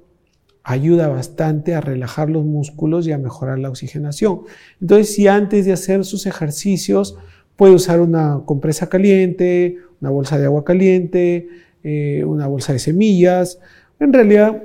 ayuda 0.62 1.08
bastante 1.08 1.74
a 1.74 1.80
relajar 1.80 2.30
los 2.30 2.44
músculos 2.44 3.06
y 3.06 3.12
a 3.12 3.18
mejorar 3.18 3.58
la 3.58 3.68
oxigenación. 3.68 4.42
Entonces, 4.80 5.14
si 5.14 5.26
antes 5.26 5.66
de 5.66 5.72
hacer 5.72 6.04
sus 6.04 6.26
ejercicios 6.26 7.18
puede 7.56 7.74
usar 7.74 8.00
una 8.00 8.40
compresa 8.46 8.88
caliente, 8.88 9.78
una 10.00 10.10
bolsa 10.10 10.38
de 10.38 10.46
agua 10.46 10.64
caliente, 10.64 11.48
eh, 11.82 12.24
una 12.24 12.46
bolsa 12.46 12.72
de 12.72 12.78
semillas, 12.78 13.58
en 13.98 14.12
realidad 14.12 14.62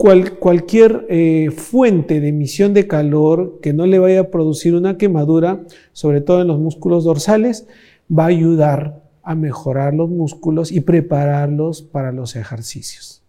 cualquier 0.00 1.06
eh, 1.10 1.50
fuente 1.50 2.20
de 2.20 2.28
emisión 2.28 2.72
de 2.72 2.86
calor 2.86 3.60
que 3.60 3.74
no 3.74 3.84
le 3.84 3.98
vaya 3.98 4.20
a 4.20 4.30
producir 4.30 4.74
una 4.74 4.96
quemadura, 4.96 5.60
sobre 5.92 6.22
todo 6.22 6.40
en 6.40 6.48
los 6.48 6.58
músculos 6.58 7.04
dorsales, 7.04 7.66
va 8.10 8.24
a 8.24 8.28
ayudar 8.28 9.02
a 9.22 9.34
mejorar 9.34 9.92
los 9.92 10.08
músculos 10.08 10.72
y 10.72 10.80
prepararlos 10.80 11.82
para 11.82 12.12
los 12.12 12.34
ejercicios. 12.34 13.22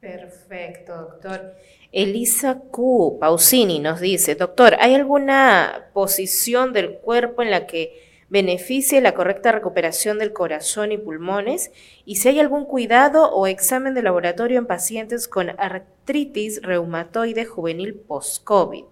Perfecto, 0.00 0.94
doctor. 0.94 1.54
Elisa 1.92 2.60
Q. 2.70 3.16
Pausini 3.18 3.78
nos 3.78 4.00
dice, 4.00 4.34
doctor, 4.34 4.76
¿hay 4.80 4.94
alguna 4.94 5.86
posición 5.94 6.74
del 6.74 6.98
cuerpo 6.98 7.42
en 7.42 7.50
la 7.50 7.66
que 7.66 8.07
beneficie 8.30 9.00
la 9.00 9.14
correcta 9.14 9.52
recuperación 9.52 10.18
del 10.18 10.32
corazón 10.32 10.92
y 10.92 10.98
pulmones 10.98 11.70
y 12.04 12.16
si 12.16 12.28
hay 12.28 12.40
algún 12.40 12.64
cuidado 12.64 13.30
o 13.32 13.46
examen 13.46 13.94
de 13.94 14.02
laboratorio 14.02 14.58
en 14.58 14.66
pacientes 14.66 15.28
con 15.28 15.48
artritis 15.58 16.60
reumatoide 16.62 17.44
juvenil 17.44 17.94
post-COVID. 17.94 18.84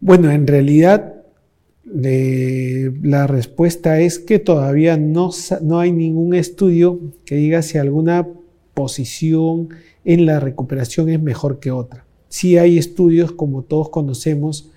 Bueno, 0.00 0.30
en 0.30 0.46
realidad 0.46 1.14
la 1.90 3.26
respuesta 3.26 4.00
es 4.00 4.18
que 4.18 4.38
todavía 4.38 4.98
no, 4.98 5.30
no 5.62 5.80
hay 5.80 5.90
ningún 5.90 6.34
estudio 6.34 7.00
que 7.24 7.36
diga 7.36 7.62
si 7.62 7.78
alguna 7.78 8.28
posición 8.74 9.70
en 10.04 10.26
la 10.26 10.38
recuperación 10.38 11.08
es 11.08 11.20
mejor 11.20 11.60
que 11.60 11.70
otra. 11.70 12.04
Sí 12.28 12.58
hay 12.58 12.76
estudios, 12.76 13.32
como 13.32 13.62
todos 13.62 13.88
conocemos, 13.88 14.70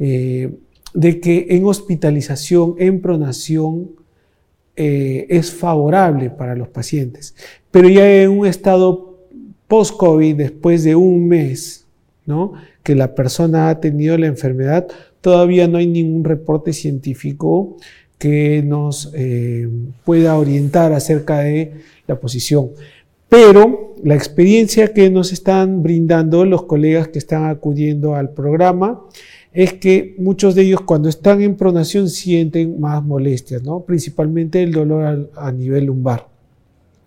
eh, 0.00 0.50
de 0.94 1.20
que 1.20 1.46
en 1.50 1.64
hospitalización, 1.64 2.74
en 2.78 3.00
pronación, 3.00 3.90
eh, 4.76 5.26
es 5.28 5.50
favorable 5.50 6.30
para 6.30 6.54
los 6.54 6.68
pacientes. 6.68 7.34
Pero 7.70 7.88
ya 7.88 8.22
en 8.22 8.30
un 8.30 8.46
estado 8.46 9.18
post-COVID, 9.66 10.36
después 10.36 10.84
de 10.84 10.94
un 10.94 11.26
mes, 11.26 11.86
¿no? 12.26 12.52
que 12.82 12.94
la 12.94 13.14
persona 13.14 13.68
ha 13.68 13.80
tenido 13.80 14.16
la 14.16 14.28
enfermedad, 14.28 14.86
todavía 15.20 15.68
no 15.68 15.78
hay 15.78 15.86
ningún 15.86 16.24
reporte 16.24 16.72
científico 16.72 17.76
que 18.18 18.62
nos 18.64 19.10
eh, 19.14 19.68
pueda 20.04 20.38
orientar 20.38 20.92
acerca 20.92 21.40
de 21.40 21.72
la 22.06 22.18
posición. 22.18 22.70
Pero 23.28 23.96
la 24.02 24.14
experiencia 24.14 24.94
que 24.94 25.10
nos 25.10 25.32
están 25.32 25.82
brindando 25.82 26.44
los 26.44 26.64
colegas 26.64 27.08
que 27.08 27.18
están 27.18 27.46
acudiendo 27.46 28.14
al 28.14 28.30
programa 28.30 29.02
es 29.52 29.72
que 29.74 30.14
muchos 30.18 30.54
de 30.54 30.62
ellos 30.62 30.80
cuando 30.82 31.08
están 31.08 31.40
en 31.40 31.56
pronación 31.56 32.08
sienten 32.08 32.80
más 32.80 33.02
molestias, 33.02 33.62
¿no? 33.62 33.80
principalmente 33.80 34.62
el 34.62 34.72
dolor 34.72 35.30
a, 35.34 35.52
nivel 35.52 35.86
lumbar. 35.86 36.28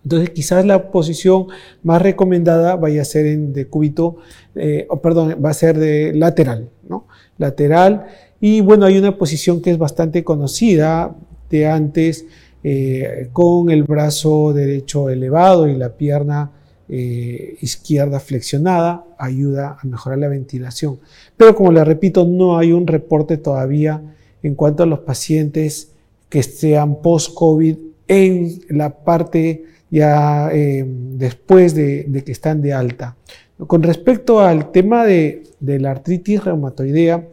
Entonces 0.04 0.30
quizás 0.30 0.66
la 0.66 0.90
posición 0.90 1.46
más 1.82 2.02
recomendada 2.02 2.74
vaya 2.76 3.02
a 3.02 3.04
ser 3.04 3.26
en 3.26 3.52
decúbito, 3.52 4.16
eh, 4.56 4.88
perdón, 5.02 5.36
va 5.44 5.50
a 5.50 5.54
ser 5.54 5.78
de 5.78 6.12
lateral, 6.12 6.68
¿no? 6.88 7.06
Lateral. 7.38 8.06
Y 8.40 8.60
bueno, 8.62 8.84
hay 8.84 8.98
una 8.98 9.16
posición 9.16 9.62
que 9.62 9.70
es 9.70 9.78
bastante 9.78 10.24
conocida 10.24 11.14
de 11.48 11.68
antes, 11.68 12.26
eh, 12.64 13.28
con 13.32 13.70
el 13.70 13.82
brazo 13.82 14.52
derecho 14.52 15.10
elevado 15.10 15.68
y 15.68 15.76
la 15.76 15.96
pierna 15.96 16.50
eh, 16.94 17.56
izquierda 17.62 18.20
flexionada 18.20 19.06
ayuda 19.16 19.78
a 19.80 19.86
mejorar 19.86 20.18
la 20.18 20.28
ventilación. 20.28 21.00
Pero 21.38 21.54
como 21.54 21.72
le 21.72 21.82
repito, 21.86 22.26
no 22.26 22.58
hay 22.58 22.72
un 22.72 22.86
reporte 22.86 23.38
todavía 23.38 24.02
en 24.42 24.54
cuanto 24.54 24.82
a 24.82 24.86
los 24.86 24.98
pacientes 24.98 25.92
que 26.28 26.42
sean 26.42 27.00
post-COVID 27.00 27.78
en 28.08 28.60
la 28.68 28.90
parte 28.94 29.64
ya 29.90 30.50
eh, 30.52 30.84
después 30.86 31.74
de, 31.74 32.22
que 32.26 32.32
están 32.32 32.60
de 32.60 32.74
alta. 32.74 33.16
Con 33.66 33.82
respecto 33.82 34.40
al 34.40 34.70
tema 34.70 35.06
de, 35.06 35.44
la 35.60 35.92
artritis 35.92 36.44
reumatoidea, 36.44 37.26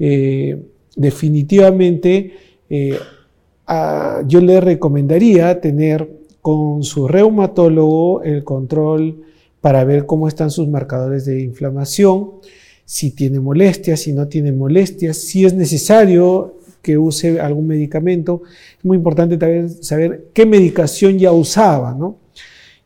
eh, 0.00 0.60
definitivamente 0.96 2.32
yo 2.68 4.40
le 4.40 4.60
recomendaría 4.60 5.60
tener 5.60 6.25
con 6.46 6.84
su 6.84 7.08
reumatólogo 7.08 8.22
el 8.22 8.44
control 8.44 9.24
para 9.60 9.82
ver 9.82 10.06
cómo 10.06 10.28
están 10.28 10.52
sus 10.52 10.68
marcadores 10.68 11.24
de 11.24 11.42
inflamación, 11.42 12.34
si 12.84 13.10
tiene 13.10 13.40
molestias, 13.40 13.98
si 13.98 14.12
no 14.12 14.28
tiene 14.28 14.52
molestias, 14.52 15.16
si 15.16 15.44
es 15.44 15.54
necesario 15.54 16.54
que 16.82 16.98
use 16.98 17.40
algún 17.40 17.66
medicamento. 17.66 18.42
Es 18.78 18.84
muy 18.84 18.96
importante 18.96 19.36
también 19.36 19.68
saber 19.82 20.28
qué 20.32 20.46
medicación 20.46 21.18
ya 21.18 21.32
usaba, 21.32 21.96
¿no? 21.98 22.18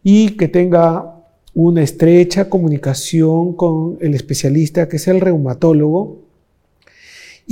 Y 0.02 0.38
que 0.38 0.48
tenga 0.48 1.22
una 1.52 1.82
estrecha 1.82 2.48
comunicación 2.48 3.52
con 3.56 3.98
el 4.00 4.14
especialista 4.14 4.88
que 4.88 4.96
es 4.96 5.06
el 5.06 5.20
reumatólogo 5.20 6.29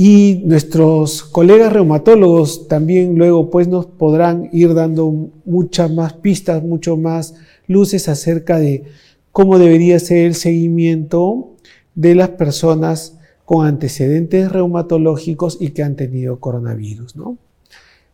y 0.00 0.42
nuestros 0.44 1.24
colegas 1.24 1.72
reumatólogos 1.72 2.68
también 2.68 3.18
luego 3.18 3.50
pues 3.50 3.66
nos 3.66 3.86
podrán 3.86 4.48
ir 4.52 4.72
dando 4.72 5.10
muchas 5.44 5.90
más 5.90 6.12
pistas, 6.12 6.62
mucho 6.62 6.96
más 6.96 7.34
luces 7.66 8.08
acerca 8.08 8.60
de 8.60 8.84
cómo 9.32 9.58
debería 9.58 9.98
ser 9.98 10.26
el 10.26 10.36
seguimiento 10.36 11.56
de 11.96 12.14
las 12.14 12.28
personas 12.28 13.18
con 13.44 13.66
antecedentes 13.66 14.52
reumatológicos 14.52 15.60
y 15.60 15.70
que 15.70 15.82
han 15.82 15.96
tenido 15.96 16.38
coronavirus, 16.38 17.16
¿no? 17.16 17.36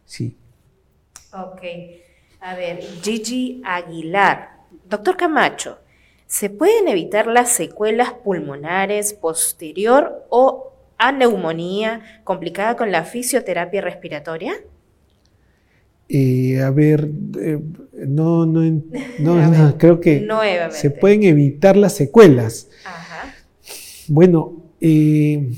Sí. 0.06 0.38
Ok. 1.34 1.60
A 2.40 2.54
ver, 2.54 2.80
Gigi 3.02 3.60
Aguilar. 3.62 4.64
Doctor 4.88 5.18
Camacho, 5.18 5.80
¿se 6.26 6.48
pueden 6.48 6.88
evitar 6.88 7.26
las 7.26 7.50
secuelas 7.50 8.14
pulmonares 8.14 9.12
posterior 9.12 10.24
o 10.30 10.70
a 10.98 11.12
neumonía 11.12 12.00
complicada 12.24 12.76
con 12.76 12.92
la 12.92 13.04
fisioterapia 13.04 13.80
respiratoria? 13.80 14.54
Eh, 16.08 16.60
a 16.60 16.70
ver, 16.70 17.10
eh, 17.40 17.58
no, 18.06 18.44
no, 18.44 18.82
no, 19.18 19.74
creo 19.78 20.00
que 20.00 20.26
se 20.70 20.90
pueden 20.90 21.24
evitar 21.24 21.76
las 21.76 21.94
secuelas. 21.94 22.68
Bueno, 24.06 24.64
eh, 24.80 25.50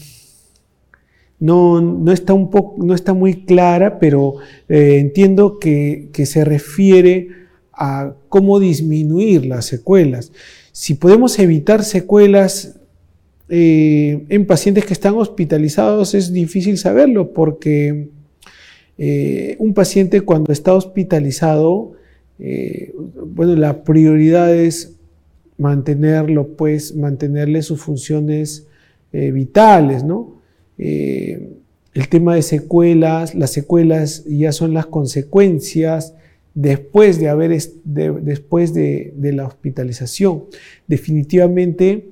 no, 1.40 1.80
no, 1.80 2.12
está 2.12 2.32
un 2.32 2.48
poco, 2.50 2.76
no 2.84 2.94
está 2.94 3.12
muy 3.12 3.44
clara, 3.44 3.98
pero 3.98 4.34
entiendo 4.68 5.58
que, 5.58 6.10
que 6.12 6.26
se 6.26 6.44
refiere 6.44 7.28
a 7.72 8.14
cómo 8.28 8.60
disminuir 8.60 9.46
las 9.46 9.66
secuelas. 9.66 10.32
Si 10.70 10.94
podemos 10.94 11.38
evitar 11.38 11.82
secuelas 11.82 12.78
eh, 13.48 14.24
en 14.28 14.46
pacientes 14.46 14.84
que 14.84 14.92
están 14.92 15.14
hospitalizados 15.14 16.14
es 16.14 16.32
difícil 16.32 16.78
saberlo 16.78 17.32
porque 17.32 18.08
eh, 18.98 19.56
un 19.58 19.72
paciente 19.72 20.22
cuando 20.22 20.52
está 20.52 20.74
hospitalizado, 20.74 21.92
eh, 22.38 22.92
bueno, 23.26 23.54
la 23.54 23.84
prioridad 23.84 24.54
es 24.54 24.96
mantenerlo, 25.58 26.48
pues, 26.56 26.94
mantenerle 26.94 27.62
sus 27.62 27.80
funciones 27.80 28.66
vitales, 29.12 30.04
¿no? 30.04 30.42
el 30.76 32.08
tema 32.10 32.34
de 32.34 32.42
secuelas, 32.42 33.34
las 33.34 33.50
secuelas 33.50 34.26
ya 34.26 34.52
son 34.52 34.74
las 34.74 34.84
consecuencias 34.84 36.12
después 36.56 37.18
de 37.18 37.28
haber, 37.30 37.58
después 37.84 38.74
de, 38.74 39.14
la 39.18 39.46
hospitalización. 39.46 40.44
Definitivamente 40.86 42.10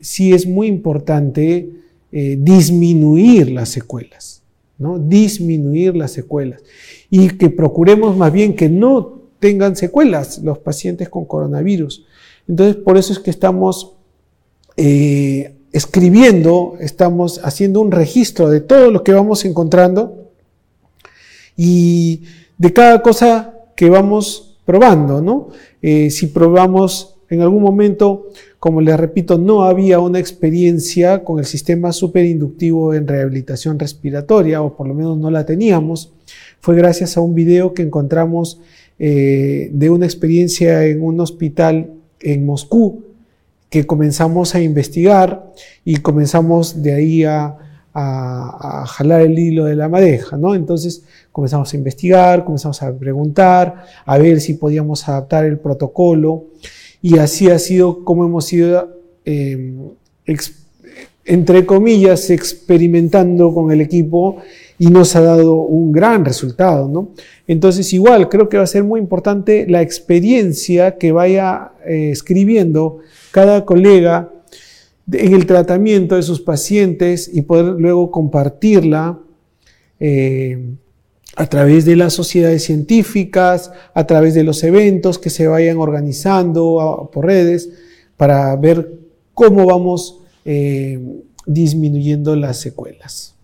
sí 0.00 0.32
es 0.32 0.46
muy 0.46 0.66
importante 0.66 1.70
eh, 2.10 2.36
disminuir 2.40 3.50
las 3.50 3.68
secuelas, 3.68 4.42
¿no? 4.78 4.98
Disminuir 4.98 5.96
las 5.96 6.12
secuelas. 6.12 6.62
Y 7.10 7.28
que 7.30 7.50
procuremos 7.50 8.16
más 8.16 8.32
bien 8.32 8.54
que 8.54 8.68
no 8.68 9.22
tengan 9.38 9.76
secuelas 9.76 10.38
los 10.38 10.58
pacientes 10.58 11.08
con 11.08 11.24
coronavirus. 11.24 12.06
Entonces, 12.48 12.76
por 12.76 12.96
eso 12.96 13.12
es 13.12 13.18
que 13.18 13.30
estamos 13.30 13.94
eh, 14.76 15.54
escribiendo, 15.72 16.76
estamos 16.80 17.40
haciendo 17.44 17.80
un 17.80 17.92
registro 17.92 18.48
de 18.48 18.60
todo 18.60 18.90
lo 18.90 19.04
que 19.04 19.12
vamos 19.12 19.44
encontrando 19.44 20.30
y 21.56 22.22
de 22.56 22.72
cada 22.72 23.02
cosa 23.02 23.54
que 23.76 23.90
vamos 23.90 24.58
probando, 24.64 25.20
¿no? 25.20 25.48
Eh, 25.82 26.10
si 26.10 26.28
probamos 26.28 27.16
en 27.28 27.42
algún 27.42 27.62
momento, 27.62 28.28
como 28.58 28.80
les 28.80 28.96
repito, 28.96 29.38
no 29.38 29.62
había 29.62 30.00
una 30.00 30.18
experiencia 30.18 31.22
con 31.22 31.38
el 31.38 31.44
sistema 31.44 31.92
superinductivo 31.92 32.92
en 32.92 33.06
rehabilitación 33.06 33.78
respiratoria, 33.78 34.62
o 34.62 34.76
por 34.76 34.88
lo 34.88 34.94
menos 34.94 35.16
no 35.16 35.30
la 35.30 35.46
teníamos, 35.46 36.12
fue 36.60 36.76
gracias 36.76 37.16
a 37.16 37.20
un 37.20 37.34
video 37.34 37.72
que 37.72 37.82
encontramos 37.82 38.60
eh, 38.98 39.70
de 39.72 39.90
una 39.90 40.06
experiencia 40.06 40.84
en 40.86 41.02
un 41.02 41.20
hospital 41.20 41.92
en 42.20 42.46
Moscú, 42.46 43.04
que 43.70 43.86
comenzamos 43.86 44.54
a 44.54 44.60
investigar 44.60 45.52
y 45.84 45.98
comenzamos 45.98 46.82
de 46.82 46.94
ahí 46.94 47.22
a, 47.22 47.56
a, 47.94 48.84
jalar 48.86 49.20
el 49.20 49.38
hilo 49.38 49.66
de 49.66 49.76
la 49.76 49.88
madeja, 49.88 50.36
¿no? 50.36 50.54
Entonces 50.54 51.04
comenzamos 51.32 51.72
a 51.72 51.76
investigar, 51.76 52.44
comenzamos 52.44 52.82
a 52.82 52.96
preguntar, 52.96 53.84
a 54.04 54.18
ver 54.18 54.40
si 54.40 54.54
podíamos 54.54 55.08
adaptar 55.08 55.44
el 55.44 55.58
protocolo 55.58 56.46
y 57.02 57.18
así 57.18 57.48
ha 57.48 57.58
sido 57.58 58.04
como 58.04 58.24
hemos 58.24 58.52
ido, 58.52 58.96
em, 59.24 59.90
entre 61.24 61.66
comillas, 61.66 62.30
experimentando 62.30 63.52
con 63.52 63.70
el 63.70 63.80
equipo 63.80 64.38
y 64.78 64.86
nos 64.86 65.16
ha 65.16 65.20
dado 65.20 65.56
un 65.56 65.92
gran 65.92 66.24
resultado, 66.24 66.88
¿no? 66.88 67.10
Entonces 67.46 67.92
igual 67.92 68.28
creo 68.28 68.48
que 68.48 68.56
va 68.56 68.62
a 68.62 68.66
ser 68.66 68.84
muy 68.84 69.00
importante 69.00 69.66
la 69.68 69.82
experiencia 69.82 70.96
que 70.96 71.12
vaya 71.12 71.72
eh, 71.86 72.10
escribiendo 72.12 72.98
cada 73.30 73.64
colega 73.64 74.30
en 75.12 75.34
el 75.34 75.46
tratamiento 75.46 76.16
de 76.16 76.22
sus 76.22 76.40
pacientes 76.40 77.30
y 77.32 77.42
poder 77.42 77.80
luego 77.80 78.10
compartirla 78.10 79.18
eh, 80.00 80.58
a 81.38 81.46
través 81.46 81.84
de 81.84 81.94
las 81.94 82.14
sociedades 82.14 82.64
científicas, 82.64 83.70
a 83.94 84.06
través 84.08 84.34
de 84.34 84.42
los 84.42 84.64
eventos 84.64 85.20
que 85.20 85.30
se 85.30 85.46
vayan 85.46 85.76
organizando 85.76 87.08
por 87.12 87.26
redes 87.26 87.70
para 88.16 88.56
ver 88.56 88.90
cómo 89.34 89.64
vamos 89.64 90.18
eh, 90.44 90.98
disminuyendo 91.46 92.34
las 92.34 92.58
secuelas. 92.60 93.36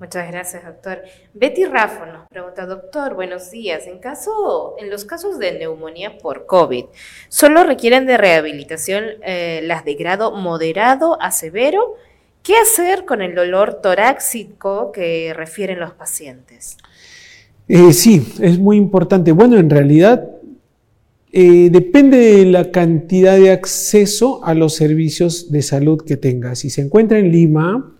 Muchas 0.00 0.30
gracias, 0.30 0.64
doctor. 0.64 1.02
Betty 1.34 1.66
Raffo 1.66 2.06
nos 2.06 2.26
pregunta, 2.30 2.64
doctor, 2.64 3.14
buenos 3.14 3.50
días. 3.50 3.84
En, 3.86 4.00
los 4.90 5.04
casos 5.04 5.38
de 5.38 5.58
neumonía 5.58 6.16
por 6.16 6.46
COVID, 6.46 6.86
¿solo 7.28 7.64
requieren 7.64 8.06
de 8.06 8.16
rehabilitación 8.16 9.04
eh, 9.22 9.60
las 9.62 9.84
de 9.84 9.94
grado 9.94 10.32
moderado 10.32 11.20
a 11.20 11.30
severo? 11.32 11.96
¿Qué 12.42 12.56
hacer 12.56 13.04
con 13.04 13.20
el 13.20 13.34
dolor 13.34 13.82
torácico 13.82 14.90
que 14.90 15.34
refieren 15.34 15.80
los 15.80 15.92
pacientes? 15.92 16.78
Eh, 17.68 17.92
sí, 17.92 18.22
es 18.40 18.58
muy 18.58 18.76
importante. 18.76 19.32
Bueno, 19.32 19.58
en 19.58 19.70
realidad 19.70 20.30
eh, 21.32 21.68
depende 21.70 22.16
de 22.16 22.46
la 22.46 22.70
cantidad 22.70 23.36
de 23.36 23.50
acceso 23.50 24.44
a 24.44 24.54
los 24.54 24.74
servicios 24.74 25.50
de 25.50 25.62
salud 25.62 26.00
que 26.02 26.16
tenga. 26.16 26.54
Si 26.54 26.70
se 26.70 26.82
encuentra 26.82 27.18
en 27.18 27.32
Lima, 27.32 27.92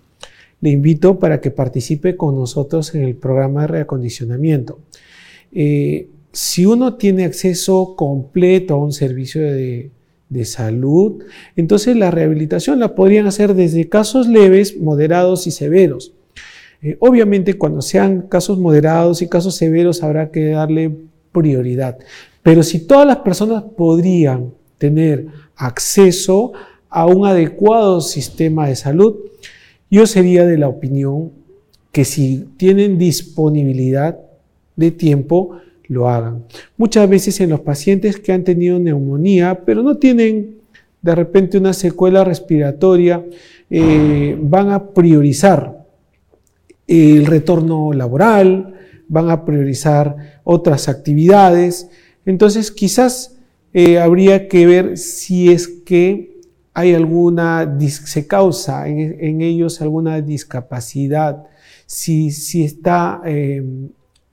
le 0.61 0.71
invito 0.71 1.19
para 1.19 1.41
que 1.41 1.51
participe 1.51 2.17
con 2.17 2.37
nosotros 2.37 2.95
en 2.95 3.03
el 3.03 3.15
programa 3.15 3.63
de 3.63 3.67
reacondicionamiento. 3.67 4.79
Eh, 5.53 6.09
si 6.33 6.67
uno 6.67 6.95
tiene 6.95 7.25
acceso 7.25 7.95
completo 7.97 8.75
a 8.75 8.79
un 8.79 8.93
servicio 8.93 9.43
de, 9.43 9.91
salud, 10.45 11.23
entonces 11.55 11.97
la 11.97 12.11
rehabilitación 12.11 12.81
la 12.81 12.95
podrían 12.95 13.27
hacer 13.27 13.55
desde 13.55 13.89
casos 13.89 14.29
leves, 14.29 14.77
moderados 14.77 15.47
y 15.47 15.51
severos. 15.51 16.16
Eh, 16.83 16.97
obviamente 17.01 17.55
cuando 17.55 17.83
sean 17.83 18.23
casos 18.23 18.59
moderados 18.59 19.23
y 19.23 19.29
casos 19.29 19.57
severos 19.57 20.03
habrá 20.03 20.31
que 20.31 20.51
darle 20.51 20.97
prioridad. 21.33 21.99
Pero 22.43 22.62
si 22.62 22.87
todas 22.87 23.07
las 23.07 23.19
personas 23.19 23.65
podrían 23.77 24.53
tener 24.79 25.27
acceso 25.57 26.53
a 26.89 27.07
un 27.07 27.27
adecuado 27.27 28.01
sistema 28.01 28.69
de 28.69 28.77
salud, 28.77 29.17
yo 29.91 30.07
sería 30.07 30.45
de 30.47 30.59
la 30.59 30.69
opinión 30.69 31.33
que 31.93 32.05
si 32.05 32.45
tienen 32.57 32.99
disponibilidad 32.99 34.19
de 34.77 34.91
tiempo, 34.91 35.59
lo 35.89 36.09
hagan. 36.09 36.45
Muchas 36.77 37.09
veces 37.09 37.41
en 37.41 37.51
los 37.51 37.61
pacientes 37.61 38.19
que 38.19 38.33
han 38.33 38.45
tenido 38.45 38.79
neumonía, 38.79 39.62
pero 39.65 39.83
no 39.83 39.97
tienen 39.97 40.57
de 41.03 41.15
repente 41.15 41.59
una 41.59 41.73
secuela 41.73 42.25
respiratoria, 42.25 43.25
eh, 43.71 44.37
van 44.41 44.71
a 44.71 44.91
priorizar 44.91 45.86
el 46.87 47.27
retorno 47.27 47.92
laboral, 47.92 48.75
van 49.09 49.31
a 49.31 49.44
priorizar 49.44 50.40
otras 50.44 50.88
actividades. 50.88 51.88
Entonces 52.25 52.70
quizás 52.70 53.37
eh, 53.72 53.99
habría 53.99 54.49
que 54.49 54.66
ver 54.66 54.99
si 54.99 55.51
es 55.51 55.68
que 55.68 56.40
hay 56.75 56.94
alguna, 56.94 57.79
se 57.88 58.27
causa 58.27 58.87
en, 58.87 59.40
ellos 59.40 59.81
alguna 59.81 60.20
discapacidad, 60.20 61.44
si, 61.87 62.31
si 62.31 62.64
está 62.64 63.22
eh, 63.25 63.62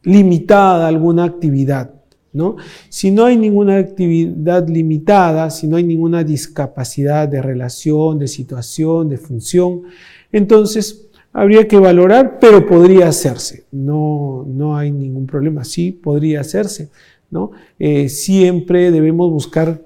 limitada 0.03 0.87
alguna 0.87 1.23
actividad. 1.23 1.93
¿no? 2.33 2.57
Si 2.89 3.11
no 3.11 3.25
hay 3.25 3.37
ninguna 3.37 3.77
actividad 3.77 4.67
limitada, 4.67 5.49
si 5.51 5.67
no 5.67 5.77
hay 5.77 5.83
ninguna 5.83 6.23
discapacidad 6.23 7.27
de 7.27 7.41
relación, 7.41 8.19
de 8.19 8.27
situación, 8.27 9.07
de 9.07 9.17
función, 9.17 9.83
entonces 10.31 11.07
habría 11.34 11.67
que 11.67 11.78
valorar, 11.78 12.38
pero 12.39 12.65
podría 12.65 13.08
hacerse. 13.08 13.65
No, 13.72 14.46
no 14.48 14.78
hay 14.78 14.91
ningún 14.91 15.26
problema, 15.28 15.63
sí 15.63 15.91
podría 15.91 16.41
hacerse. 16.41 16.89
¿no? 17.32 17.52
Eh, 17.80 18.10
siempre 18.10 18.91
debemos 18.91 19.32
buscar 19.32 19.82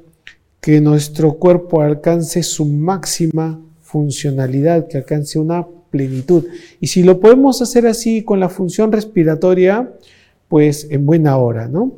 que 0.59 0.81
nuestro 0.81 1.33
cuerpo 1.33 1.81
alcance 1.81 2.43
su 2.43 2.65
máxima 2.65 3.61
funcionalidad, 3.81 4.87
que 4.87 4.97
alcance 4.97 5.39
una 5.39 5.65
plenitud. 5.89 6.45
Y 6.81 6.87
si 6.87 7.03
lo 7.03 7.19
podemos 7.19 7.61
hacer 7.61 7.87
así 7.87 8.23
con 8.23 8.39
la 8.39 8.49
función 8.49 8.91
respiratoria, 8.91 9.93
pues 10.49 10.87
en 10.91 11.05
buena 11.05 11.37
hora, 11.37 11.67
¿no? 11.67 11.93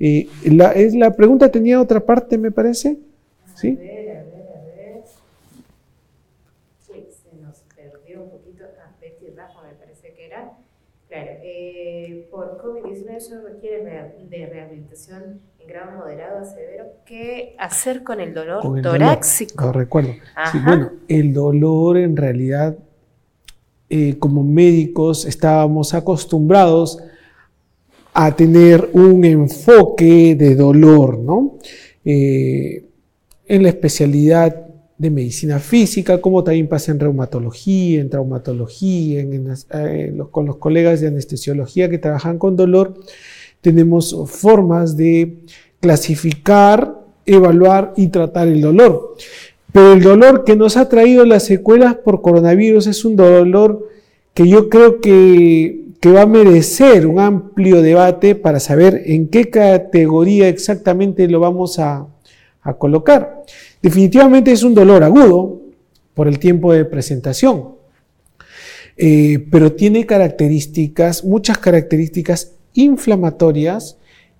Y 0.00 0.28
la, 0.44 0.72
es, 0.72 0.94
la 0.94 1.14
pregunta 1.14 1.50
tenía 1.50 1.80
otra 1.80 2.00
parte, 2.04 2.38
me 2.38 2.50
parece. 2.50 2.98
¿Sí? 3.54 3.68
A 3.68 3.82
ver, 3.82 4.10
a 4.16 4.22
ver, 4.22 4.46
a 4.54 4.60
ver. 4.76 5.02
Sí, 6.86 7.04
se 7.10 7.42
nos 7.42 7.56
perdió 7.74 8.22
un 8.22 8.30
poquito. 8.30 8.64
Ah, 8.80 8.92
Betty 9.00 9.26
Rafa 9.36 9.62
me 9.62 9.74
parece 9.74 10.12
que 10.14 10.26
era. 10.26 10.52
Claro, 11.08 11.30
eh, 11.42 12.27
por 12.38 12.56
COVID-19 12.62 13.16
eso 13.16 13.34
requiere 13.42 13.82
de 14.30 14.46
rehabilitación 14.46 15.40
grado 15.66 15.98
moderado 15.98 16.38
a 16.38 16.44
severo, 16.44 16.84
¿qué 17.04 17.56
hacer 17.58 18.04
con 18.04 18.20
el 18.20 18.32
dolor 18.32 18.62
torácico? 18.80 19.66
lo 19.66 19.72
recuerdo. 19.72 20.12
bueno, 20.64 20.92
el 21.08 21.34
dolor 21.34 21.98
en 21.98 22.16
realidad, 22.16 22.78
eh, 23.90 24.16
como 24.20 24.44
médicos, 24.44 25.26
estábamos 25.26 25.94
acostumbrados 25.94 27.02
a 28.14 28.36
tener 28.36 28.88
un 28.92 29.24
enfoque 29.24 30.36
de 30.36 30.54
dolor, 30.54 31.18
¿no? 31.18 31.58
Eh, 32.04 32.84
en 33.46 33.62
la 33.64 33.68
especialidad 33.68 34.67
de 34.98 35.10
medicina 35.10 35.60
física, 35.60 36.20
como 36.20 36.42
también 36.42 36.68
pasa 36.68 36.90
en 36.90 36.98
reumatología, 36.98 38.00
en 38.00 38.10
traumatología, 38.10 39.20
eh, 39.20 40.18
con 40.32 40.46
los 40.46 40.56
colegas 40.56 41.00
de 41.00 41.06
anestesiología 41.06 41.88
que 41.88 41.98
trabajan 41.98 42.36
con 42.36 42.56
dolor, 42.56 42.94
tenemos 43.60 44.16
formas 44.26 44.96
de 44.96 45.36
clasificar, 45.80 46.98
evaluar 47.26 47.92
y 47.96 48.08
tratar 48.08 48.48
el 48.48 48.60
dolor. 48.60 49.14
Pero 49.72 49.92
el 49.92 50.02
dolor 50.02 50.44
que 50.44 50.56
nos 50.56 50.76
ha 50.76 50.88
traído 50.88 51.24
las 51.24 51.44
secuelas 51.44 51.94
por 51.94 52.20
coronavirus 52.20 52.88
es 52.88 53.04
un 53.04 53.14
dolor 53.14 53.88
que 54.34 54.48
yo 54.48 54.68
creo 54.68 55.00
que, 55.00 55.84
va 56.06 56.22
a 56.22 56.26
merecer 56.26 57.06
un 57.06 57.20
amplio 57.20 57.82
debate 57.82 58.34
para 58.34 58.60
saber 58.60 59.02
en 59.04 59.28
qué 59.28 59.50
categoría 59.50 60.48
exactamente 60.48 61.28
lo 61.28 61.38
vamos 61.38 61.78
a, 61.78 62.06
colocar. 62.76 63.44
Definitivamente 63.80 64.52
es 64.52 64.62
un 64.62 64.74
dolor 64.74 65.02
agudo 65.04 65.62
por 66.14 66.28
el 66.28 66.38
tiempo 66.38 66.72
de 66.72 66.84
presentación, 66.84 67.76
eh, 68.96 69.46
pero 69.50 69.72
tiene 69.72 70.04
características, 70.04 71.24
muchas 71.24 71.58
características 71.58 72.56
inflamatorias 72.74 73.96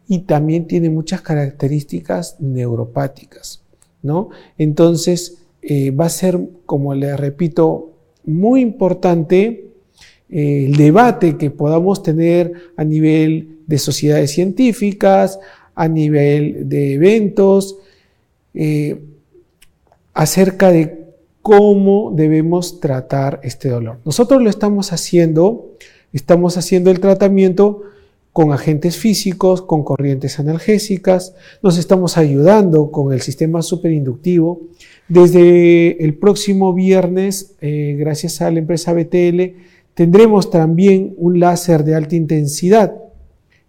y 0.08 0.20
también 0.20 0.66
tiene 0.66 0.90
muchas 0.90 1.20
características 1.20 2.36
neuropáticas. 2.40 3.62
¿no? 4.02 4.30
Entonces, 4.56 5.38
eh, 5.62 5.90
va 5.90 6.06
a 6.06 6.10
ser, 6.10 6.40
como 6.66 6.94
le 6.94 7.16
repito, 7.16 7.92
muy 8.24 8.60
importante 8.60 9.70
eh, 10.30 10.66
el 10.66 10.76
debate 10.76 11.36
que 11.36 11.50
podamos 11.50 12.02
tener 12.02 12.52
a 12.76 12.84
nivel 12.84 13.60
de 13.66 13.78
sociedades 13.78 14.32
científicas, 14.32 15.38
a 15.74 15.88
nivel 15.88 16.68
de 16.68 16.94
eventos, 16.94 17.78
eh, 18.60 19.00
acerca 20.14 20.72
de 20.72 21.06
cómo 21.42 22.12
debemos 22.12 22.80
tratar 22.80 23.38
este 23.44 23.68
dolor. 23.68 24.00
Nosotros 24.04 24.42
lo 24.42 24.50
estamos 24.50 24.92
haciendo, 24.92 25.76
estamos 26.12 26.56
haciendo 26.56 26.90
el 26.90 26.98
tratamiento 26.98 27.82
con 28.32 28.52
agentes 28.52 28.96
físicos, 28.96 29.62
con 29.62 29.84
corrientes 29.84 30.40
analgésicas, 30.40 31.34
nos 31.62 31.78
estamos 31.78 32.18
ayudando 32.18 32.90
con 32.90 33.12
el 33.12 33.20
sistema 33.20 33.62
superinductivo. 33.62 34.62
Desde 35.08 36.04
el 36.04 36.14
próximo 36.14 36.74
viernes, 36.74 37.54
eh, 37.60 37.94
gracias 37.96 38.42
a 38.42 38.50
la 38.50 38.58
empresa 38.58 38.92
BTL, 38.92 39.54
tendremos 39.94 40.50
también 40.50 41.14
un 41.16 41.38
láser 41.38 41.84
de 41.84 41.94
alta 41.94 42.16
intensidad 42.16 42.92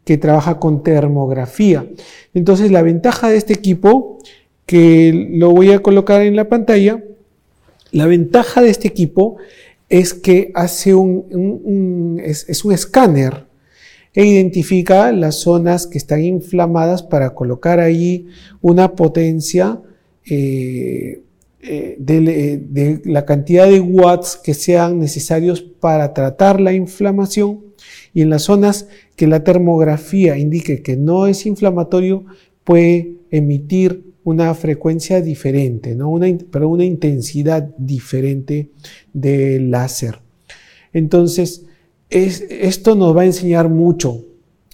que 0.04 0.18
trabaja 0.18 0.60
con 0.60 0.82
termografía. 0.82 1.88
Entonces, 2.34 2.72
la 2.72 2.82
ventaja 2.82 3.30
de 3.30 3.38
este 3.38 3.54
equipo, 3.54 4.18
que 4.70 5.30
lo 5.32 5.50
voy 5.50 5.72
a 5.72 5.80
colocar 5.80 6.22
en 6.22 6.36
la 6.36 6.48
pantalla, 6.48 7.04
la 7.92 8.06
ventaja 8.06 8.62
de 8.62 8.70
este 8.70 8.88
equipo 8.88 9.38
es 9.90 10.14
que 10.14 10.52
hace 10.54 10.94
un, 10.94 12.22
es 12.24 12.64
un 12.64 12.72
escáner 12.72 13.48
e 14.14 14.24
identifica 14.24 15.12
las 15.12 15.40
zonas 15.40 15.88
que 15.88 15.98
están 15.98 16.24
inflamadas 16.24 17.02
para 17.02 17.34
colocar 17.34 17.80
ahí 17.80 18.28
una 18.62 18.94
potencia 18.94 19.82
eh, 20.30 21.24
eh, 21.64 21.96
de, 21.98 22.62
de, 22.70 23.02
la 23.06 23.26
cantidad 23.26 23.68
de 23.68 23.80
watts 23.80 24.38
que 24.38 24.54
sean 24.54 25.00
necesarios 25.00 25.64
para 25.64 26.14
tratar 26.14 26.62
la 26.62 26.74
inflamación. 26.74 27.62
Y 28.14 28.22
en 28.22 28.30
las 28.30 28.44
zonas 28.44 28.88
que 29.16 29.26
la 29.26 29.44
termografía 29.44 30.38
indique 30.38 30.84
que 30.84 30.96
no 30.96 31.26
es 31.26 31.48
inflamatorio 31.48 32.26
puede 32.64 33.16
emitir 33.32 34.09
una 34.30 34.54
frecuencia 34.54 35.22
diferente, 35.22 35.96
¿no? 35.96 36.20
pero 36.52 36.70
una 36.70 36.86
intensidad 36.86 37.64
diferente 37.78 38.72
del 39.14 39.72
láser. 39.72 40.20
Entonces, 40.94 41.66
esto 42.10 42.96
nos 42.96 43.16
va 43.16 43.22
a 43.22 43.26
enseñar 43.26 43.70
mucho, 43.70 44.26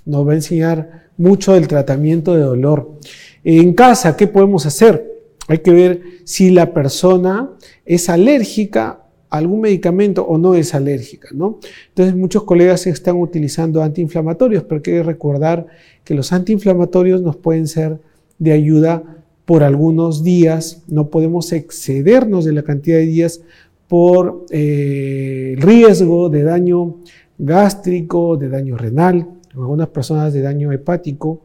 nos 0.05 0.27
va 0.27 0.33
a 0.33 0.35
enseñar 0.35 1.09
mucho 1.17 1.53
del 1.53 1.67
tratamiento 1.67 2.35
de 2.35 2.41
dolor. 2.41 2.99
En 3.43 3.73
casa, 3.73 4.15
¿qué 4.15 4.27
podemos 4.27 4.65
hacer? 4.65 5.13
Hay 5.47 5.59
que 5.59 5.71
ver 5.71 6.01
si 6.23 6.49
la 6.49 6.73
persona 6.73 7.51
es 7.85 8.09
alérgica 8.09 9.01
a 9.29 9.37
algún 9.37 9.61
medicamento 9.61 10.25
o 10.25 10.37
no 10.37 10.55
es 10.55 10.73
alérgica, 10.73 11.29
¿no? 11.33 11.59
Entonces 11.89 12.15
muchos 12.15 12.43
colegas 12.43 12.87
están 12.87 13.17
utilizando 13.17 13.83
antiinflamatorios, 13.83 14.63
pero 14.63 14.77
hay 14.77 14.81
que 14.81 15.03
recordar 15.03 15.67
que 16.03 16.13
los 16.13 16.31
antiinflamatorios 16.31 17.21
nos 17.21 17.35
pueden 17.35 17.67
ser 17.67 17.99
de 18.39 18.51
ayuda 18.53 19.24
por 19.45 19.63
algunos 19.63 20.23
días, 20.23 20.83
no 20.87 21.09
podemos 21.09 21.51
excedernos 21.53 22.45
de 22.45 22.53
la 22.53 22.63
cantidad 22.63 22.97
de 22.97 23.05
días 23.05 23.41
por 23.87 24.45
eh, 24.49 25.55
riesgo 25.57 26.29
de 26.29 26.43
daño 26.43 26.97
gástrico, 27.37 28.37
de 28.37 28.49
daño 28.49 28.77
renal, 28.77 29.27
algunas 29.53 29.89
personas 29.89 30.33
de 30.33 30.41
daño 30.41 30.71
hepático. 30.71 31.41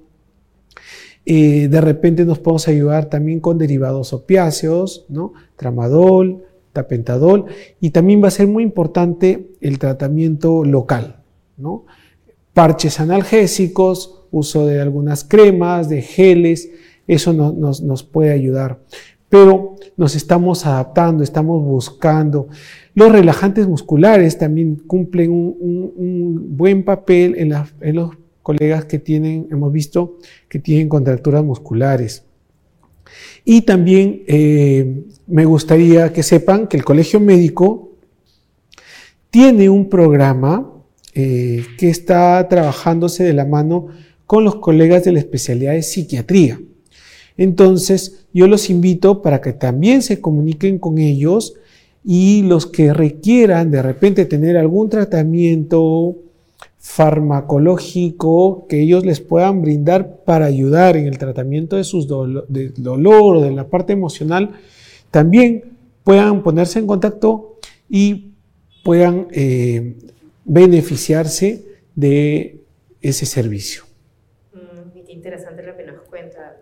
Eh, 1.26 1.68
de 1.68 1.80
repente 1.80 2.24
nos 2.24 2.38
podemos 2.38 2.66
ayudar 2.68 3.11
también 3.11 3.40
con 3.40 3.59
derivados 3.59 4.12
opiáceos, 4.12 5.05
¿no? 5.09 5.34
tramadol, 5.57 6.44
tapentadol, 6.72 7.46
y 7.80 7.90
también 7.90 8.22
va 8.22 8.28
a 8.28 8.32
ser 8.32 8.46
muy 8.46 8.62
importante 8.62 9.51
el 9.61 9.78
tratamiento 9.78 10.64
local, 10.64 11.22
¿no? 11.59 11.84
parches 12.55 13.01
analgésicos, 13.01 14.22
uso 14.30 14.66
de 14.66 14.80
algunas 14.80 15.24
cremas, 15.24 15.88
de 15.88 16.03
geles, 16.03 16.70
eso 17.15 17.33
nos, 17.33 17.83
nos 17.83 18.03
puede 18.03 18.31
ayudar. 18.31 18.79
Pero 19.29 19.77
nos 19.97 20.17
estamos 20.17 20.65
adaptando, 20.67 21.23
estamos 21.23 21.63
buscando. 21.63 22.49
Los 22.95 23.13
relajantes 23.13 23.69
musculares 23.69 24.39
también 24.39 24.77
cumplen 24.87 25.31
un, 25.31 26.57
buen 26.57 26.85
papel 26.85 27.35
en, 27.37 27.95
los 27.95 28.11
colegas 28.43 28.85
que 28.85 28.99
tienen, 28.99 29.47
hemos 29.51 29.73
visto, 29.73 30.19
que 30.49 30.59
tienen 30.59 30.89
contracturas 30.89 31.45
musculares. 31.45 32.25
Y 33.45 33.63
también 33.63 34.23
eh, 34.27 35.05
me 35.27 35.45
gustaría 35.45 36.13
que 36.13 36.23
sepan 36.23 36.67
que 36.67 36.77
el 36.77 36.85
Colegio 36.85 37.21
Médico 37.21 37.93
tiene 39.31 39.69
un 39.69 39.89
programa 39.89 40.73
eh, 41.15 41.65
que 41.77 41.91
está 41.91 42.47
trabajándose 42.49 43.25
de 43.25 43.33
la 43.33 43.45
mano 43.45 43.89
con 44.27 44.45
los 44.45 44.57
colegas 44.57 45.05
de 45.05 45.13
la 45.13 45.19
especialidad 45.19 45.73
de 45.73 45.83
psiquiatría. 45.83 46.61
Entonces, 47.41 48.26
yo 48.34 48.47
los 48.49 48.68
invito 48.68 49.22
para 49.22 49.41
que 49.41 49.55
también 49.55 50.03
se 50.03 50.20
comuniquen 50.20 50.78
con 50.78 50.99
ellos 50.99 51.55
y 52.05 52.43
los 52.43 52.66
que 52.66 52.93
requieran 52.93 53.70
de 53.70 53.80
repente 53.80 54.26
tener 54.26 54.59
algún 54.59 54.91
tratamiento 54.91 56.16
farmacológico 56.78 58.66
que 58.68 58.82
ellos 58.82 59.07
les 59.07 59.20
puedan 59.20 59.62
brindar 59.62 60.18
para 60.26 60.45
ayudar 60.45 60.99
en 60.99 61.07
el 61.07 61.16
tratamiento 61.16 61.76
de 61.76 61.84
sus 61.84 62.07
dolor 62.07 63.36
o 63.36 63.41
de 63.41 63.53
la 63.53 63.68
parte 63.68 63.95
emocional, 63.95 64.51
también 65.11 65.64
puedan 66.05 66.43
ponerse 66.43 66.78
en 66.78 66.86
contacto 66.86 67.57
y 67.88 68.32
puedan 68.84 69.28
eh, 69.30 69.97
beneficiarse 70.45 71.64
de 71.95 72.61
ese 73.01 73.24
servicio. 73.24 73.84
Mm, 74.53 75.09
interesante 75.09 75.62
lo 75.62 75.74
que 75.74 75.84
nos 75.84 76.03
cuenta, 76.03 76.59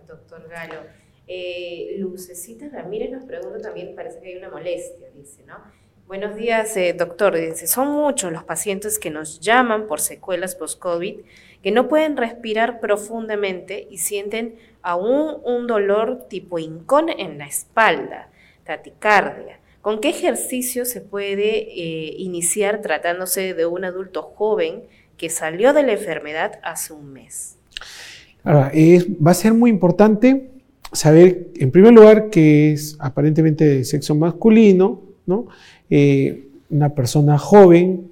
Eh, 1.26 1.96
Lucecita 1.98 2.68
Ramírez 2.70 3.10
nos 3.10 3.24
pregunta 3.24 3.60
también, 3.60 3.94
parece 3.94 4.20
que 4.20 4.28
hay 4.28 4.36
una 4.36 4.48
molestia, 4.48 5.08
dice, 5.14 5.44
¿no? 5.44 5.56
Buenos 6.06 6.36
días, 6.36 6.74
eh, 6.78 6.94
doctor. 6.94 7.36
Dice, 7.36 7.66
son 7.66 7.88
muchos 7.88 8.32
los 8.32 8.42
pacientes 8.42 8.98
que 8.98 9.10
nos 9.10 9.40
llaman 9.40 9.86
por 9.86 10.00
secuelas 10.00 10.54
post-COVID 10.54 11.20
que 11.62 11.70
no 11.70 11.86
pueden 11.86 12.16
respirar 12.16 12.80
profundamente 12.80 13.86
y 13.90 13.98
sienten 13.98 14.56
aún 14.80 15.36
un 15.44 15.66
dolor 15.66 16.26
tipo 16.28 16.58
incón 16.58 17.10
en 17.10 17.36
la 17.36 17.46
espalda, 17.46 18.30
taticardia. 18.64 19.60
¿Con 19.82 20.00
qué 20.00 20.08
ejercicio 20.08 20.86
se 20.86 21.02
puede 21.02 21.58
eh, 21.58 22.14
iniciar 22.16 22.80
tratándose 22.80 23.52
de 23.52 23.66
un 23.66 23.84
adulto 23.84 24.22
joven 24.22 24.84
que 25.18 25.28
salió 25.28 25.74
de 25.74 25.82
la 25.82 25.92
enfermedad 25.92 26.58
hace 26.62 26.94
un 26.94 27.12
mes? 27.12 27.57
Ahora, 28.48 28.72
va 28.74 29.32
a 29.32 29.34
ser 29.34 29.52
muy 29.52 29.68
importante 29.68 30.52
saber, 30.90 31.50
en 31.56 31.70
primer 31.70 31.92
lugar, 31.92 32.30
que 32.30 32.72
es 32.72 32.96
aparentemente 32.98 33.66
de 33.66 33.84
sexo 33.84 34.14
masculino, 34.14 35.02
¿no? 35.26 35.48
Eh, 35.90 36.48
una 36.70 36.94
persona 36.94 37.36
joven. 37.36 38.10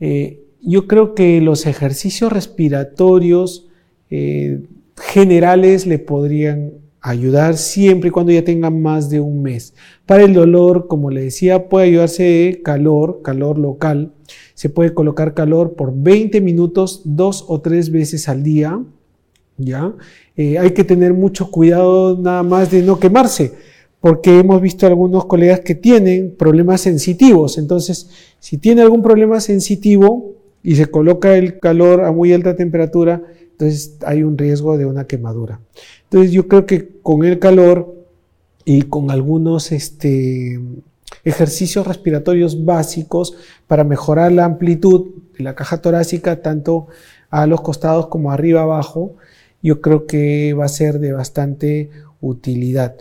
Eh, 0.00 0.42
yo 0.60 0.86
creo 0.86 1.14
que 1.14 1.40
los 1.40 1.64
ejercicios 1.64 2.30
respiratorios 2.30 3.66
eh, 4.10 4.60
generales 4.98 5.86
le 5.86 5.98
podrían 5.98 6.72
ayudar 7.00 7.56
siempre 7.56 8.08
y 8.08 8.12
cuando 8.12 8.32
ya 8.32 8.44
tengan 8.44 8.82
más 8.82 9.08
de 9.08 9.20
un 9.20 9.40
mes. 9.40 9.72
Para 10.04 10.24
el 10.24 10.34
dolor, 10.34 10.88
como 10.88 11.08
le 11.08 11.22
decía, 11.22 11.70
puede 11.70 11.86
ayudarse 11.86 12.22
de 12.22 12.60
calor, 12.62 13.22
calor 13.22 13.58
local. 13.58 14.12
Se 14.52 14.68
puede 14.68 14.92
colocar 14.92 15.32
calor 15.32 15.74
por 15.74 15.94
20 15.96 16.42
minutos 16.42 17.00
dos 17.06 17.46
o 17.48 17.62
tres 17.62 17.90
veces 17.90 18.28
al 18.28 18.42
día. 18.42 18.78
¿Ya? 19.56 19.92
Eh, 20.36 20.58
hay 20.58 20.70
que 20.72 20.84
tener 20.84 21.12
mucho 21.12 21.50
cuidado 21.50 22.18
nada 22.18 22.42
más 22.42 22.70
de 22.70 22.82
no 22.82 22.98
quemarse, 22.98 23.52
porque 24.00 24.38
hemos 24.38 24.60
visto 24.60 24.86
algunos 24.86 25.26
colegas 25.26 25.60
que 25.60 25.74
tienen 25.74 26.34
problemas 26.36 26.80
sensitivos. 26.80 27.58
Entonces, 27.58 28.10
si 28.38 28.58
tiene 28.58 28.82
algún 28.82 29.02
problema 29.02 29.40
sensitivo 29.40 30.34
y 30.62 30.76
se 30.76 30.86
coloca 30.86 31.36
el 31.36 31.58
calor 31.58 32.04
a 32.04 32.12
muy 32.12 32.32
alta 32.32 32.56
temperatura, 32.56 33.22
entonces 33.52 33.96
hay 34.04 34.22
un 34.22 34.36
riesgo 34.36 34.76
de 34.76 34.86
una 34.86 35.06
quemadura. 35.06 35.60
Entonces, 36.04 36.32
yo 36.32 36.48
creo 36.48 36.66
que 36.66 36.98
con 37.02 37.24
el 37.24 37.38
calor 37.38 37.94
y 38.64 38.82
con 38.82 39.10
algunos 39.10 39.72
este, 39.72 40.58
ejercicios 41.24 41.86
respiratorios 41.86 42.64
básicos 42.64 43.36
para 43.66 43.84
mejorar 43.84 44.32
la 44.32 44.44
amplitud 44.44 45.10
de 45.36 45.44
la 45.44 45.54
caja 45.54 45.80
torácica, 45.80 46.42
tanto 46.42 46.88
a 47.30 47.46
los 47.46 47.60
costados 47.62 48.06
como 48.08 48.30
arriba 48.30 48.62
abajo, 48.62 49.16
yo 49.64 49.80
creo 49.80 50.06
que 50.06 50.52
va 50.52 50.66
a 50.66 50.68
ser 50.68 51.00
de 51.00 51.12
bastante 51.12 51.90
utilidad. 52.20 52.96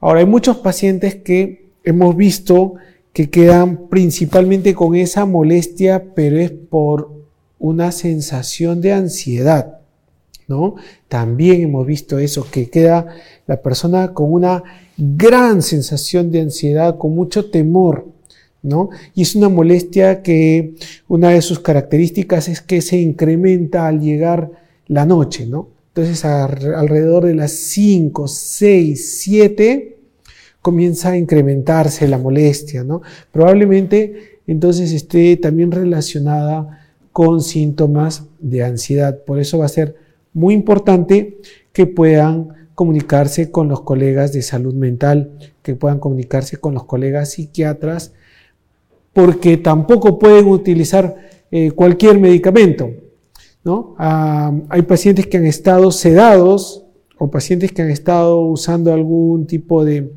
Ahora, 0.00 0.18
hay 0.18 0.26
muchos 0.26 0.56
pacientes 0.56 1.14
que 1.14 1.68
hemos 1.84 2.16
visto 2.16 2.74
que 3.12 3.30
quedan 3.30 3.88
principalmente 3.88 4.74
con 4.74 4.96
esa 4.96 5.26
molestia, 5.26 6.12
pero 6.16 6.38
es 6.38 6.50
por 6.50 7.12
una 7.60 7.92
sensación 7.92 8.80
de 8.80 8.92
ansiedad, 8.92 9.78
¿no? 10.48 10.74
También 11.06 11.62
hemos 11.62 11.86
visto 11.86 12.18
eso, 12.18 12.48
que 12.50 12.68
queda 12.68 13.06
la 13.46 13.62
persona 13.62 14.12
con 14.12 14.32
una 14.32 14.64
gran 14.96 15.62
sensación 15.62 16.32
de 16.32 16.40
ansiedad, 16.40 16.98
con 16.98 17.14
mucho 17.14 17.48
temor, 17.48 18.08
¿no? 18.62 18.90
Y 19.14 19.22
es 19.22 19.36
una 19.36 19.48
molestia 19.48 20.20
que 20.20 20.74
una 21.06 21.30
de 21.30 21.42
sus 21.42 21.60
características 21.60 22.48
es 22.48 22.60
que 22.60 22.82
se 22.82 22.98
incrementa 22.98 23.86
al 23.86 24.00
llegar 24.00 24.50
la 24.88 25.06
noche, 25.06 25.46
¿no? 25.46 25.77
Entonces 25.98 26.24
alrededor 26.24 27.26
de 27.26 27.34
las 27.34 27.50
5, 27.50 28.28
6, 28.28 29.18
7 29.18 29.98
comienza 30.62 31.10
a 31.10 31.16
incrementarse 31.16 32.06
la 32.06 32.18
molestia, 32.18 32.84
¿no? 32.84 33.02
Probablemente 33.32 34.38
entonces 34.46 34.92
esté 34.92 35.36
también 35.38 35.72
relacionada 35.72 36.86
con 37.10 37.42
síntomas 37.42 38.22
de 38.38 38.62
ansiedad. 38.62 39.24
Por 39.24 39.40
eso 39.40 39.58
va 39.58 39.64
a 39.64 39.70
ser 39.70 39.96
muy 40.32 40.54
importante 40.54 41.38
que 41.72 41.86
puedan 41.86 42.50
comunicarse 42.76 43.50
con 43.50 43.66
los 43.66 43.80
colegas 43.80 44.32
de 44.32 44.42
salud 44.42 44.74
mental, 44.74 45.32
que 45.62 45.74
puedan 45.74 45.98
comunicarse 45.98 46.58
con 46.58 46.74
los 46.74 46.84
colegas 46.84 47.32
psiquiatras, 47.32 48.12
porque 49.12 49.56
tampoco 49.56 50.16
pueden 50.16 50.46
utilizar 50.46 51.16
eh, 51.50 51.72
cualquier 51.72 52.20
medicamento. 52.20 52.88
¿No? 53.64 53.94
Ah, 53.98 54.52
hay 54.68 54.82
pacientes 54.82 55.26
que 55.26 55.36
han 55.36 55.46
estado 55.46 55.90
sedados 55.90 56.84
o 57.18 57.30
pacientes 57.30 57.72
que 57.72 57.82
han 57.82 57.90
estado 57.90 58.40
usando 58.40 58.92
algún 58.92 59.46
tipo 59.46 59.84
de, 59.84 60.12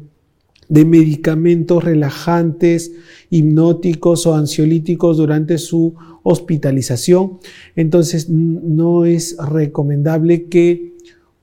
medicamentos 0.69 1.83
relajantes, 1.83 2.93
hipnóticos 3.29 4.25
o 4.25 4.35
ansiolíticos 4.35 5.17
durante 5.17 5.57
su 5.57 5.95
hospitalización. 6.23 7.39
Entonces 7.75 8.29
no 8.29 9.03
es 9.05 9.35
recomendable 9.37 10.47
que 10.47 10.93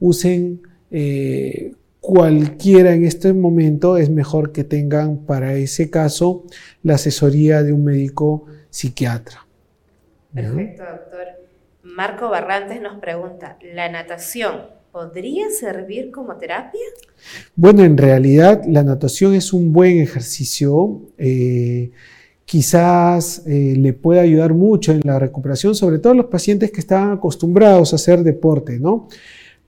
usen 0.01 0.63
eh, 0.91 1.73
cualquiera 2.01 2.95
en 2.95 3.05
este 3.05 3.35
momento. 3.35 3.99
Es 3.99 4.09
mejor 4.09 4.53
que 4.53 4.65
tengan 4.65 5.19
para 5.27 5.57
ese 5.57 5.91
caso 5.91 6.45
la 6.83 6.95
asesoría 6.95 7.63
de 7.63 7.75
un 7.75 7.85
médico 7.85 8.47
psiquiatra. 8.71 9.47
Perfecto, 10.33 10.85
doctor. 10.85 11.38
Marco 11.95 12.29
Barrantes 12.29 12.81
nos 12.83 13.01
pregunta, 13.01 13.59
¿la 13.75 13.89
natación 13.91 14.67
podría 14.93 15.51
servir 15.51 16.11
como 16.11 16.37
terapia? 16.37 16.81
Bueno, 17.57 17.83
en 17.83 17.97
realidad 17.97 18.63
la 18.67 18.83
natación 18.83 19.35
es 19.35 19.53
un 19.53 19.73
buen 19.73 19.99
ejercicio. 19.99 21.03
Eh, 21.17 21.91
quizás 22.45 23.43
eh, 23.47 23.75
le 23.77 23.95
pueda 23.95 24.21
ayudar 24.21 24.55
mucho 24.55 24.93
en 24.93 25.01
la 25.05 25.19
recuperación, 25.19 25.75
sobre 25.75 25.99
todo 25.99 26.13
a 26.13 26.17
los 26.17 26.27
pacientes 26.27 26.71
que 26.71 26.81
están 26.81 27.13
acostumbrados 27.13 27.93
a 27.93 27.97
hacer 27.97 28.23
deporte, 28.23 28.79
¿no? 28.79 29.09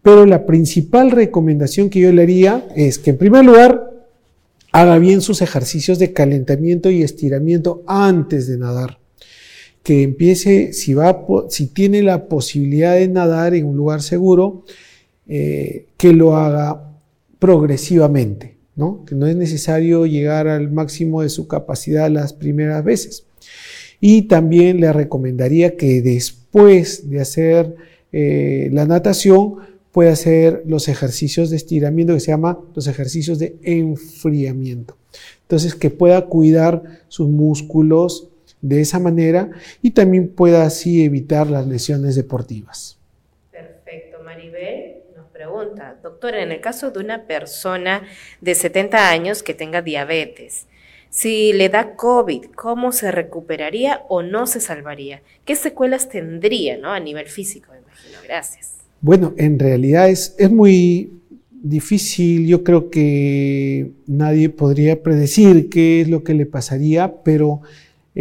Pero 0.02 0.26
la 0.26 0.44
principal 0.46 1.10
recomendación 1.10 1.90
que 1.90 2.00
yo 2.00 2.12
le 2.12 2.22
haría 2.22 2.66
es 2.76 2.98
que 2.98 3.10
en 3.10 3.18
primer 3.18 3.44
lugar 3.44 3.90
haga 4.72 4.98
bien 4.98 5.20
sus 5.20 5.42
ejercicios 5.42 5.98
de 5.98 6.12
calentamiento 6.12 6.90
y 6.90 7.02
estiramiento 7.02 7.82
antes 7.86 8.46
de 8.46 8.58
nadar. 8.58 8.99
Que 9.82 10.02
empiece, 10.02 10.72
si, 10.72 10.94
va, 10.94 11.26
si 11.48 11.66
tiene 11.68 12.02
la 12.02 12.28
posibilidad 12.28 12.94
de 12.94 13.08
nadar 13.08 13.54
en 13.54 13.66
un 13.66 13.76
lugar 13.76 14.02
seguro, 14.02 14.64
eh, 15.28 15.86
que 15.96 16.12
lo 16.12 16.36
haga 16.36 16.92
progresivamente. 17.38 18.60
Que 19.06 19.14
no 19.14 19.26
es 19.26 19.36
necesario 19.36 20.06
llegar 20.06 20.48
al 20.48 20.70
máximo 20.70 21.20
de 21.20 21.28
su 21.28 21.46
capacidad 21.46 22.10
las 22.10 22.32
primeras 22.32 22.82
veces. 22.82 23.26
Y 24.00 24.22
también 24.22 24.80
le 24.80 24.90
recomendaría 24.92 25.76
que 25.76 26.00
después 26.00 27.10
de 27.10 27.20
hacer 27.20 27.76
eh, 28.12 28.70
la 28.72 28.86
natación 28.86 29.56
pueda 29.92 30.12
hacer 30.12 30.62
los 30.66 30.88
ejercicios 30.88 31.50
de 31.50 31.56
estiramiento 31.56 32.14
que 32.14 32.20
se 32.20 32.30
llama 32.30 32.58
los 32.74 32.86
ejercicios 32.86 33.38
de 33.38 33.56
enfriamiento. 33.62 34.96
Entonces, 35.42 35.74
que 35.74 35.90
pueda 35.90 36.26
cuidar 36.26 37.02
sus 37.08 37.28
músculos 37.28 38.29
de 38.62 38.80
esa 38.80 38.98
manera 38.98 39.50
y 39.82 39.92
también 39.92 40.28
pueda 40.28 40.64
así 40.64 41.04
evitar 41.04 41.48
las 41.48 41.66
lesiones 41.66 42.14
deportivas. 42.16 42.98
Perfecto, 43.50 44.22
Maribel 44.24 45.00
pregunta, 45.40 45.96
doctor, 46.02 46.34
en 46.34 46.52
el 46.52 46.60
caso 46.60 46.90
de 46.90 47.00
una 47.00 47.26
persona 47.26 48.02
de 48.42 48.54
70 48.54 49.08
años 49.08 49.42
que 49.42 49.54
tenga 49.54 49.80
diabetes, 49.80 50.66
si 51.08 51.54
le 51.54 51.70
da 51.70 51.96
COVID, 51.96 52.50
¿cómo 52.54 52.92
se 52.92 53.10
recuperaría 53.10 54.02
o 54.10 54.22
no 54.22 54.46
se 54.46 54.60
salvaría? 54.60 55.22
¿Qué 55.46 55.56
secuelas 55.56 56.10
tendría 56.10 56.76
¿no? 56.76 56.92
a 56.92 57.00
nivel 57.00 57.26
físico? 57.26 57.72
Me 57.72 57.78
imagino. 57.78 58.18
Gracias. 58.22 58.80
Bueno, 59.00 59.32
en 59.38 59.58
realidad 59.58 60.10
es, 60.10 60.34
es 60.38 60.50
muy 60.50 61.10
difícil. 61.50 62.46
Yo 62.46 62.62
creo 62.62 62.90
que 62.90 63.92
nadie 64.06 64.50
podría 64.50 65.02
predecir 65.02 65.70
qué 65.70 66.02
es 66.02 66.08
lo 66.08 66.22
que 66.22 66.34
le 66.34 66.44
pasaría, 66.44 67.22
pero 67.24 67.62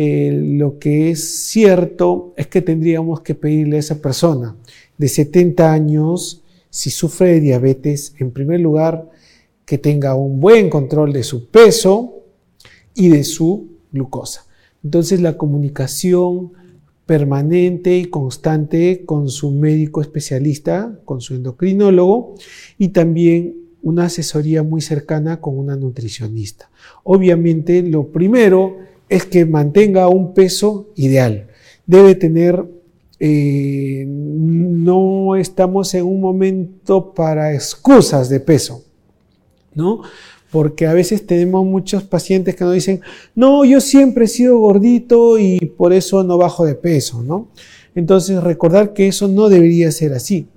eh, 0.01 0.31
lo 0.31 0.79
que 0.79 1.11
es 1.11 1.49
cierto 1.49 2.33
es 2.37 2.47
que 2.47 2.61
tendríamos 2.61 3.19
que 3.19 3.35
pedirle 3.35 3.75
a 3.75 3.79
esa 3.79 4.01
persona 4.01 4.55
de 4.97 5.09
70 5.09 5.73
años 5.73 6.41
si 6.69 6.89
sufre 6.89 7.33
de 7.33 7.41
diabetes, 7.41 8.13
en 8.17 8.31
primer 8.31 8.61
lugar, 8.61 9.09
que 9.65 9.77
tenga 9.77 10.15
un 10.15 10.39
buen 10.39 10.69
control 10.69 11.11
de 11.11 11.23
su 11.23 11.49
peso 11.49 12.23
y 12.95 13.09
de 13.09 13.25
su 13.25 13.67
glucosa. 13.91 14.45
Entonces 14.85 15.19
la 15.19 15.37
comunicación 15.37 16.53
permanente 17.05 17.97
y 17.97 18.05
constante 18.05 19.03
con 19.05 19.27
su 19.27 19.51
médico 19.51 19.99
especialista, 19.99 20.97
con 21.03 21.19
su 21.19 21.35
endocrinólogo 21.35 22.35
y 22.77 22.87
también 22.89 23.57
una 23.81 24.05
asesoría 24.05 24.63
muy 24.63 24.79
cercana 24.79 25.41
con 25.41 25.57
una 25.57 25.75
nutricionista. 25.75 26.71
Obviamente 27.03 27.81
lo 27.81 28.13
primero 28.13 28.87
es 29.09 29.25
que 29.25 29.45
mantenga 29.45 30.07
un 30.07 30.33
peso 30.33 30.89
ideal. 30.95 31.47
Debe 31.85 32.15
tener 32.15 32.65
eh, 33.21 34.05
no 34.07 35.35
estamos 35.35 35.93
en 35.93 36.05
un 36.05 36.21
momento 36.21 37.13
para 37.13 37.53
excusas 37.53 38.29
de 38.29 38.39
peso, 38.39 38.85
¿no? 39.75 40.03
Porque 40.51 40.87
a 40.87 40.93
veces 40.93 41.27
tenemos 41.27 41.65
muchos 41.65 42.03
pacientes 42.03 42.55
que 42.55 42.63
nos 42.63 42.73
dicen, 42.73 43.01
no, 43.35 43.65
yo 43.65 43.81
siempre 43.81 44.25
he 44.25 44.27
sido 44.27 44.57
gordito 44.59 45.37
y 45.37 45.59
por 45.59 45.91
eso 45.91 46.23
no 46.23 46.37
bajo 46.37 46.65
de 46.65 46.75
peso, 46.75 47.21
¿no? 47.21 47.49
Entonces 47.93 48.41
recordar 48.41 48.93
que 48.93 49.07
eso 49.07 49.27
no 49.27 49.49
debería 49.49 49.91
ser 49.91 50.13
así. 50.13 50.47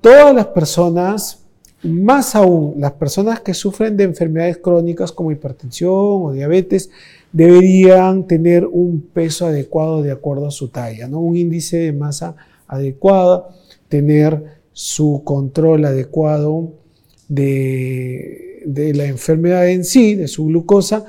Todas 0.00 0.34
las 0.34 0.46
personas, 0.46 1.44
más 1.84 2.34
aún 2.34 2.74
las 2.78 2.92
personas 2.92 3.40
que 3.40 3.54
sufren 3.54 3.96
de 3.96 4.04
enfermedades 4.04 4.58
crónicas 4.58 5.12
como 5.12 5.30
hipertensión 5.30 5.92
o 5.94 6.32
diabetes, 6.32 6.90
deberían 7.32 8.26
tener 8.26 8.66
un 8.66 9.00
peso 9.00 9.46
adecuado 9.46 10.02
de 10.02 10.10
acuerdo 10.10 10.46
a 10.46 10.50
su 10.50 10.68
talla, 10.68 11.08
¿no? 11.08 11.20
un 11.20 11.36
índice 11.36 11.78
de 11.78 11.92
masa 11.92 12.36
adecuado, 12.66 13.48
tener 13.88 14.60
su 14.72 15.22
control 15.24 15.84
adecuado 15.84 16.72
de, 17.28 18.62
la 18.94 19.06
enfermedad 19.06 19.68
en 19.68 19.84
sí, 19.84 20.14
de 20.14 20.28
su 20.28 20.46
glucosa 20.46 21.06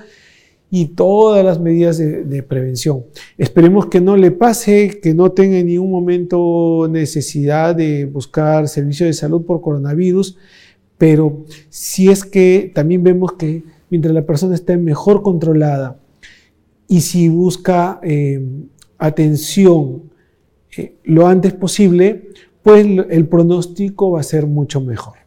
y 0.69 0.88
todas 0.88 1.43
las 1.43 1.59
medidas 1.59 1.97
de, 1.97 2.24
de, 2.24 2.43
prevención. 2.43 3.03
Esperemos 3.38 3.88
que 3.88 3.99
no 3.99 4.15
le 4.15 4.32
pase, 4.32 4.99
que 5.01 5.13
no 5.13 5.32
tenga 5.32 5.57
en 5.57 5.67
ningún 5.67 5.91
momento 5.91 6.88
necesidad 6.89 7.76
de 7.76 8.05
buscar 8.05 8.67
servicio 8.67 9.05
de 9.05 9.13
salud 9.13 9.45
por 9.45 9.61
coronavirus, 9.61 10.38
pero 10.97 11.45
si 11.69 12.09
es 12.09 12.24
que 12.24 12.72
también 12.74 13.03
vemos 13.03 13.34
que 13.34 13.63
mientras 13.89 14.13
la 14.13 14.26
persona 14.26 14.55
esté 14.55 14.78
mejor 14.78 15.24
controlada, 15.24 16.01
y 16.91 16.99
si 16.99 17.29
busca 17.29 18.01
eh, 18.03 18.37
atención 18.97 20.11
eh, 20.75 20.97
lo 21.05 21.25
antes 21.25 21.53
posible, 21.53 22.31
pues 22.61 22.85
el 22.85 23.29
pronóstico 23.29 24.11
va 24.11 24.19
a 24.19 24.23
ser 24.23 24.45
mucho 24.45 24.81
mejor. 24.81 25.17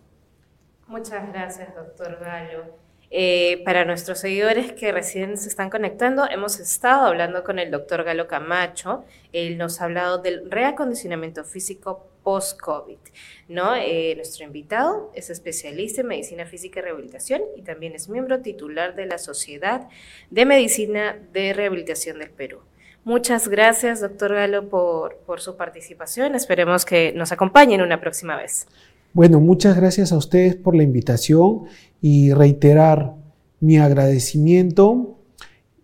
Muchas 0.87 1.27
gracias, 1.33 1.75
doctor 1.75 2.19
Gallo. 2.21 2.84
Eh, 3.17 3.63
para 3.65 3.85
nuestros 3.85 4.19
seguidores 4.19 4.73
que 4.73 4.91
recién 4.91 5.39
se 5.39 5.49
están 5.49 5.71
conectando, 5.71 6.29
hemos 6.29 6.59
estado 6.59 7.07
hablando 7.07 7.45
con 7.45 7.61
el 7.61 7.71
doctor 7.71 8.03
Galo 8.03 8.27
Camacho. 8.27 9.05
Él 9.33 9.57
nos 9.57 9.81
ha 9.81 9.85
hablado 9.85 10.19
del 10.19 10.51
reacondicionamiento 10.51 11.45
físico 11.45 12.09
post-COVID. 12.25 12.99
¿no? 13.47 13.77
Eh, 13.77 14.15
nuestro 14.17 14.45
invitado 14.45 15.13
es 15.15 15.31
especialista 15.31 16.01
en 16.01 16.09
medicina 16.09 16.45
física 16.45 16.81
y 16.81 16.83
rehabilitación 16.83 17.43
y 17.55 17.63
también 17.63 17.95
es 17.95 18.09
miembro 18.09 18.41
titular 18.41 18.97
de 18.97 19.07
la 19.07 19.19
Sociedad 19.19 19.89
de 20.31 20.45
Medicina 20.45 21.17
de 21.33 21.53
Rehabilitación 21.53 22.19
del 22.19 22.31
Perú. 22.31 22.63
Muchas 23.05 23.47
gracias, 23.47 24.01
doctor 24.01 24.35
Galo, 24.35 24.69
por, 24.69 25.19
por 25.19 25.41
su 25.41 25.57
participación. 25.57 26.35
Esperemos 26.35 26.85
que 26.85 27.13
nos 27.13 27.31
acompañen 27.31 27.81
una 27.81 28.01
próxima 28.01 28.37
vez. 28.37 28.67
Bueno, 29.15 29.39
muchas 29.39 29.77
gracias 29.77 30.11
a 30.11 30.17
ustedes 30.17 30.57
por 30.57 30.75
la 30.75 30.83
invitación 30.83 31.67
y 32.01 32.33
reiterar 32.33 33.15
mi 33.61 33.79
agradecimiento 33.79 35.19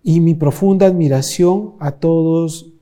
y 0.02 0.18
mi 0.18 0.34
profunda 0.34 0.86
admiración 0.86 1.74
a 1.78 1.92
todos 1.92 2.72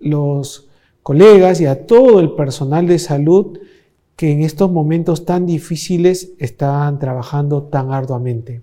los 0.00 0.68
colegas 1.04 1.60
y 1.60 1.66
a 1.66 1.86
todo 1.86 2.18
el 2.18 2.32
personal 2.32 2.88
de 2.88 2.98
salud 2.98 3.60
que 4.16 4.32
en 4.32 4.42
estos 4.42 4.72
momentos 4.72 5.24
tan 5.24 5.46
difíciles 5.46 6.32
están 6.40 6.98
trabajando 6.98 7.62
tan 7.62 7.92
arduamente. 7.92 8.60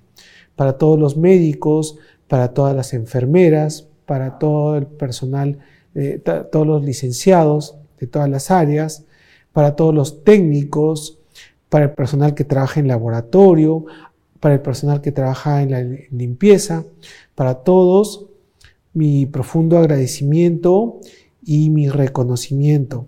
Para 0.57 0.77
todos 0.77 0.99
los 0.99 1.15
médicos, 1.15 1.99
para 2.27 2.53
todas 2.53 2.75
las 2.75 2.93
enfermeras, 2.93 3.87
para 4.05 4.39
todo 4.39 4.75
el 4.75 4.87
personal, 4.87 5.59
eh, 5.95 6.21
todos 6.51 6.67
los 6.67 6.83
licenciados 6.83 7.77
de 7.97 8.07
todas 8.07 8.29
las 8.29 8.51
áreas, 8.51 9.05
para 9.53 9.77
todos 9.77 9.95
los 9.95 10.25
técnicos, 10.25 11.18
para 11.69 11.85
el 11.85 11.91
personal 11.91 12.33
que 12.33 12.43
trabaja 12.43 12.79
en 12.79 12.87
laboratorio, 12.87 13.85
para 14.39 14.55
el 14.55 14.61
personal 14.61 15.01
que 15.01 15.11
trabaja 15.11 15.61
en 15.61 15.71
la 15.71 15.81
limpieza, 16.11 16.85
para 17.35 17.55
todos 17.55 18.27
mi 18.93 19.25
profundo 19.25 19.77
agradecimiento 19.77 20.99
y 21.45 21.69
mi 21.69 21.89
reconocimiento 21.89 23.07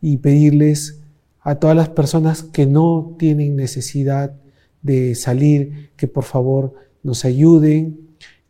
y 0.00 0.16
pedirles 0.16 1.00
a 1.42 1.56
todas 1.56 1.76
las 1.76 1.88
personas 1.88 2.42
que 2.42 2.66
no 2.66 3.16
tienen 3.18 3.56
necesidad 3.56 4.34
de 4.82 5.14
salir, 5.14 5.90
que 5.96 6.08
por 6.08 6.24
favor 6.24 6.74
nos 7.02 7.24
ayuden, 7.24 8.00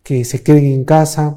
que 0.02 0.24
se 0.24 0.42
queden 0.42 0.66
en 0.66 0.84
casa, 0.84 1.36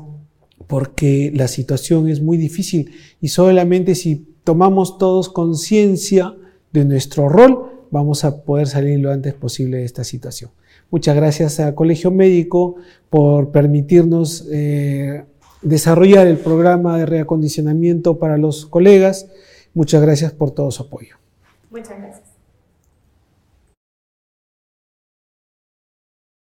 porque 0.68 1.32
la 1.36 1.48
situación 1.48 2.10
es 2.10 2.22
muy 2.22 2.38
difícil 2.38 2.92
y 3.22 3.30
solamente 3.30 3.96
si 3.96 4.28
tomamos 4.44 4.98
todos 4.98 5.30
conciencia 5.30 6.36
de 6.72 6.86
nuestro 6.86 7.30
rol, 7.30 7.73
vamos 7.94 8.26
a 8.26 8.44
poder 8.44 8.66
salir 8.66 9.00
lo 9.00 9.12
antes 9.12 9.36
posible 9.36 9.78
de 9.78 9.86
esta 9.86 10.04
situación. 10.04 10.50
Muchas 10.90 11.16
gracias 11.16 11.60
al 11.60 11.76
Colegio 11.76 12.10
Médico 12.10 12.76
por 13.12 13.52
permitirnos 13.52 14.48
eh, 14.52 15.24
desarrollar 15.62 16.26
el 16.26 16.38
programa 16.38 16.98
de 16.98 17.06
reacondicionamiento 17.06 18.18
para 18.18 18.38
los 18.38 18.66
colegas. 18.66 19.28
Muchas 19.76 20.02
gracias 20.02 20.32
por 20.32 20.50
todo 20.50 20.72
su 20.72 20.84
apoyo. 20.84 21.18
Muchas 21.70 21.98
gracias. 22.00 22.33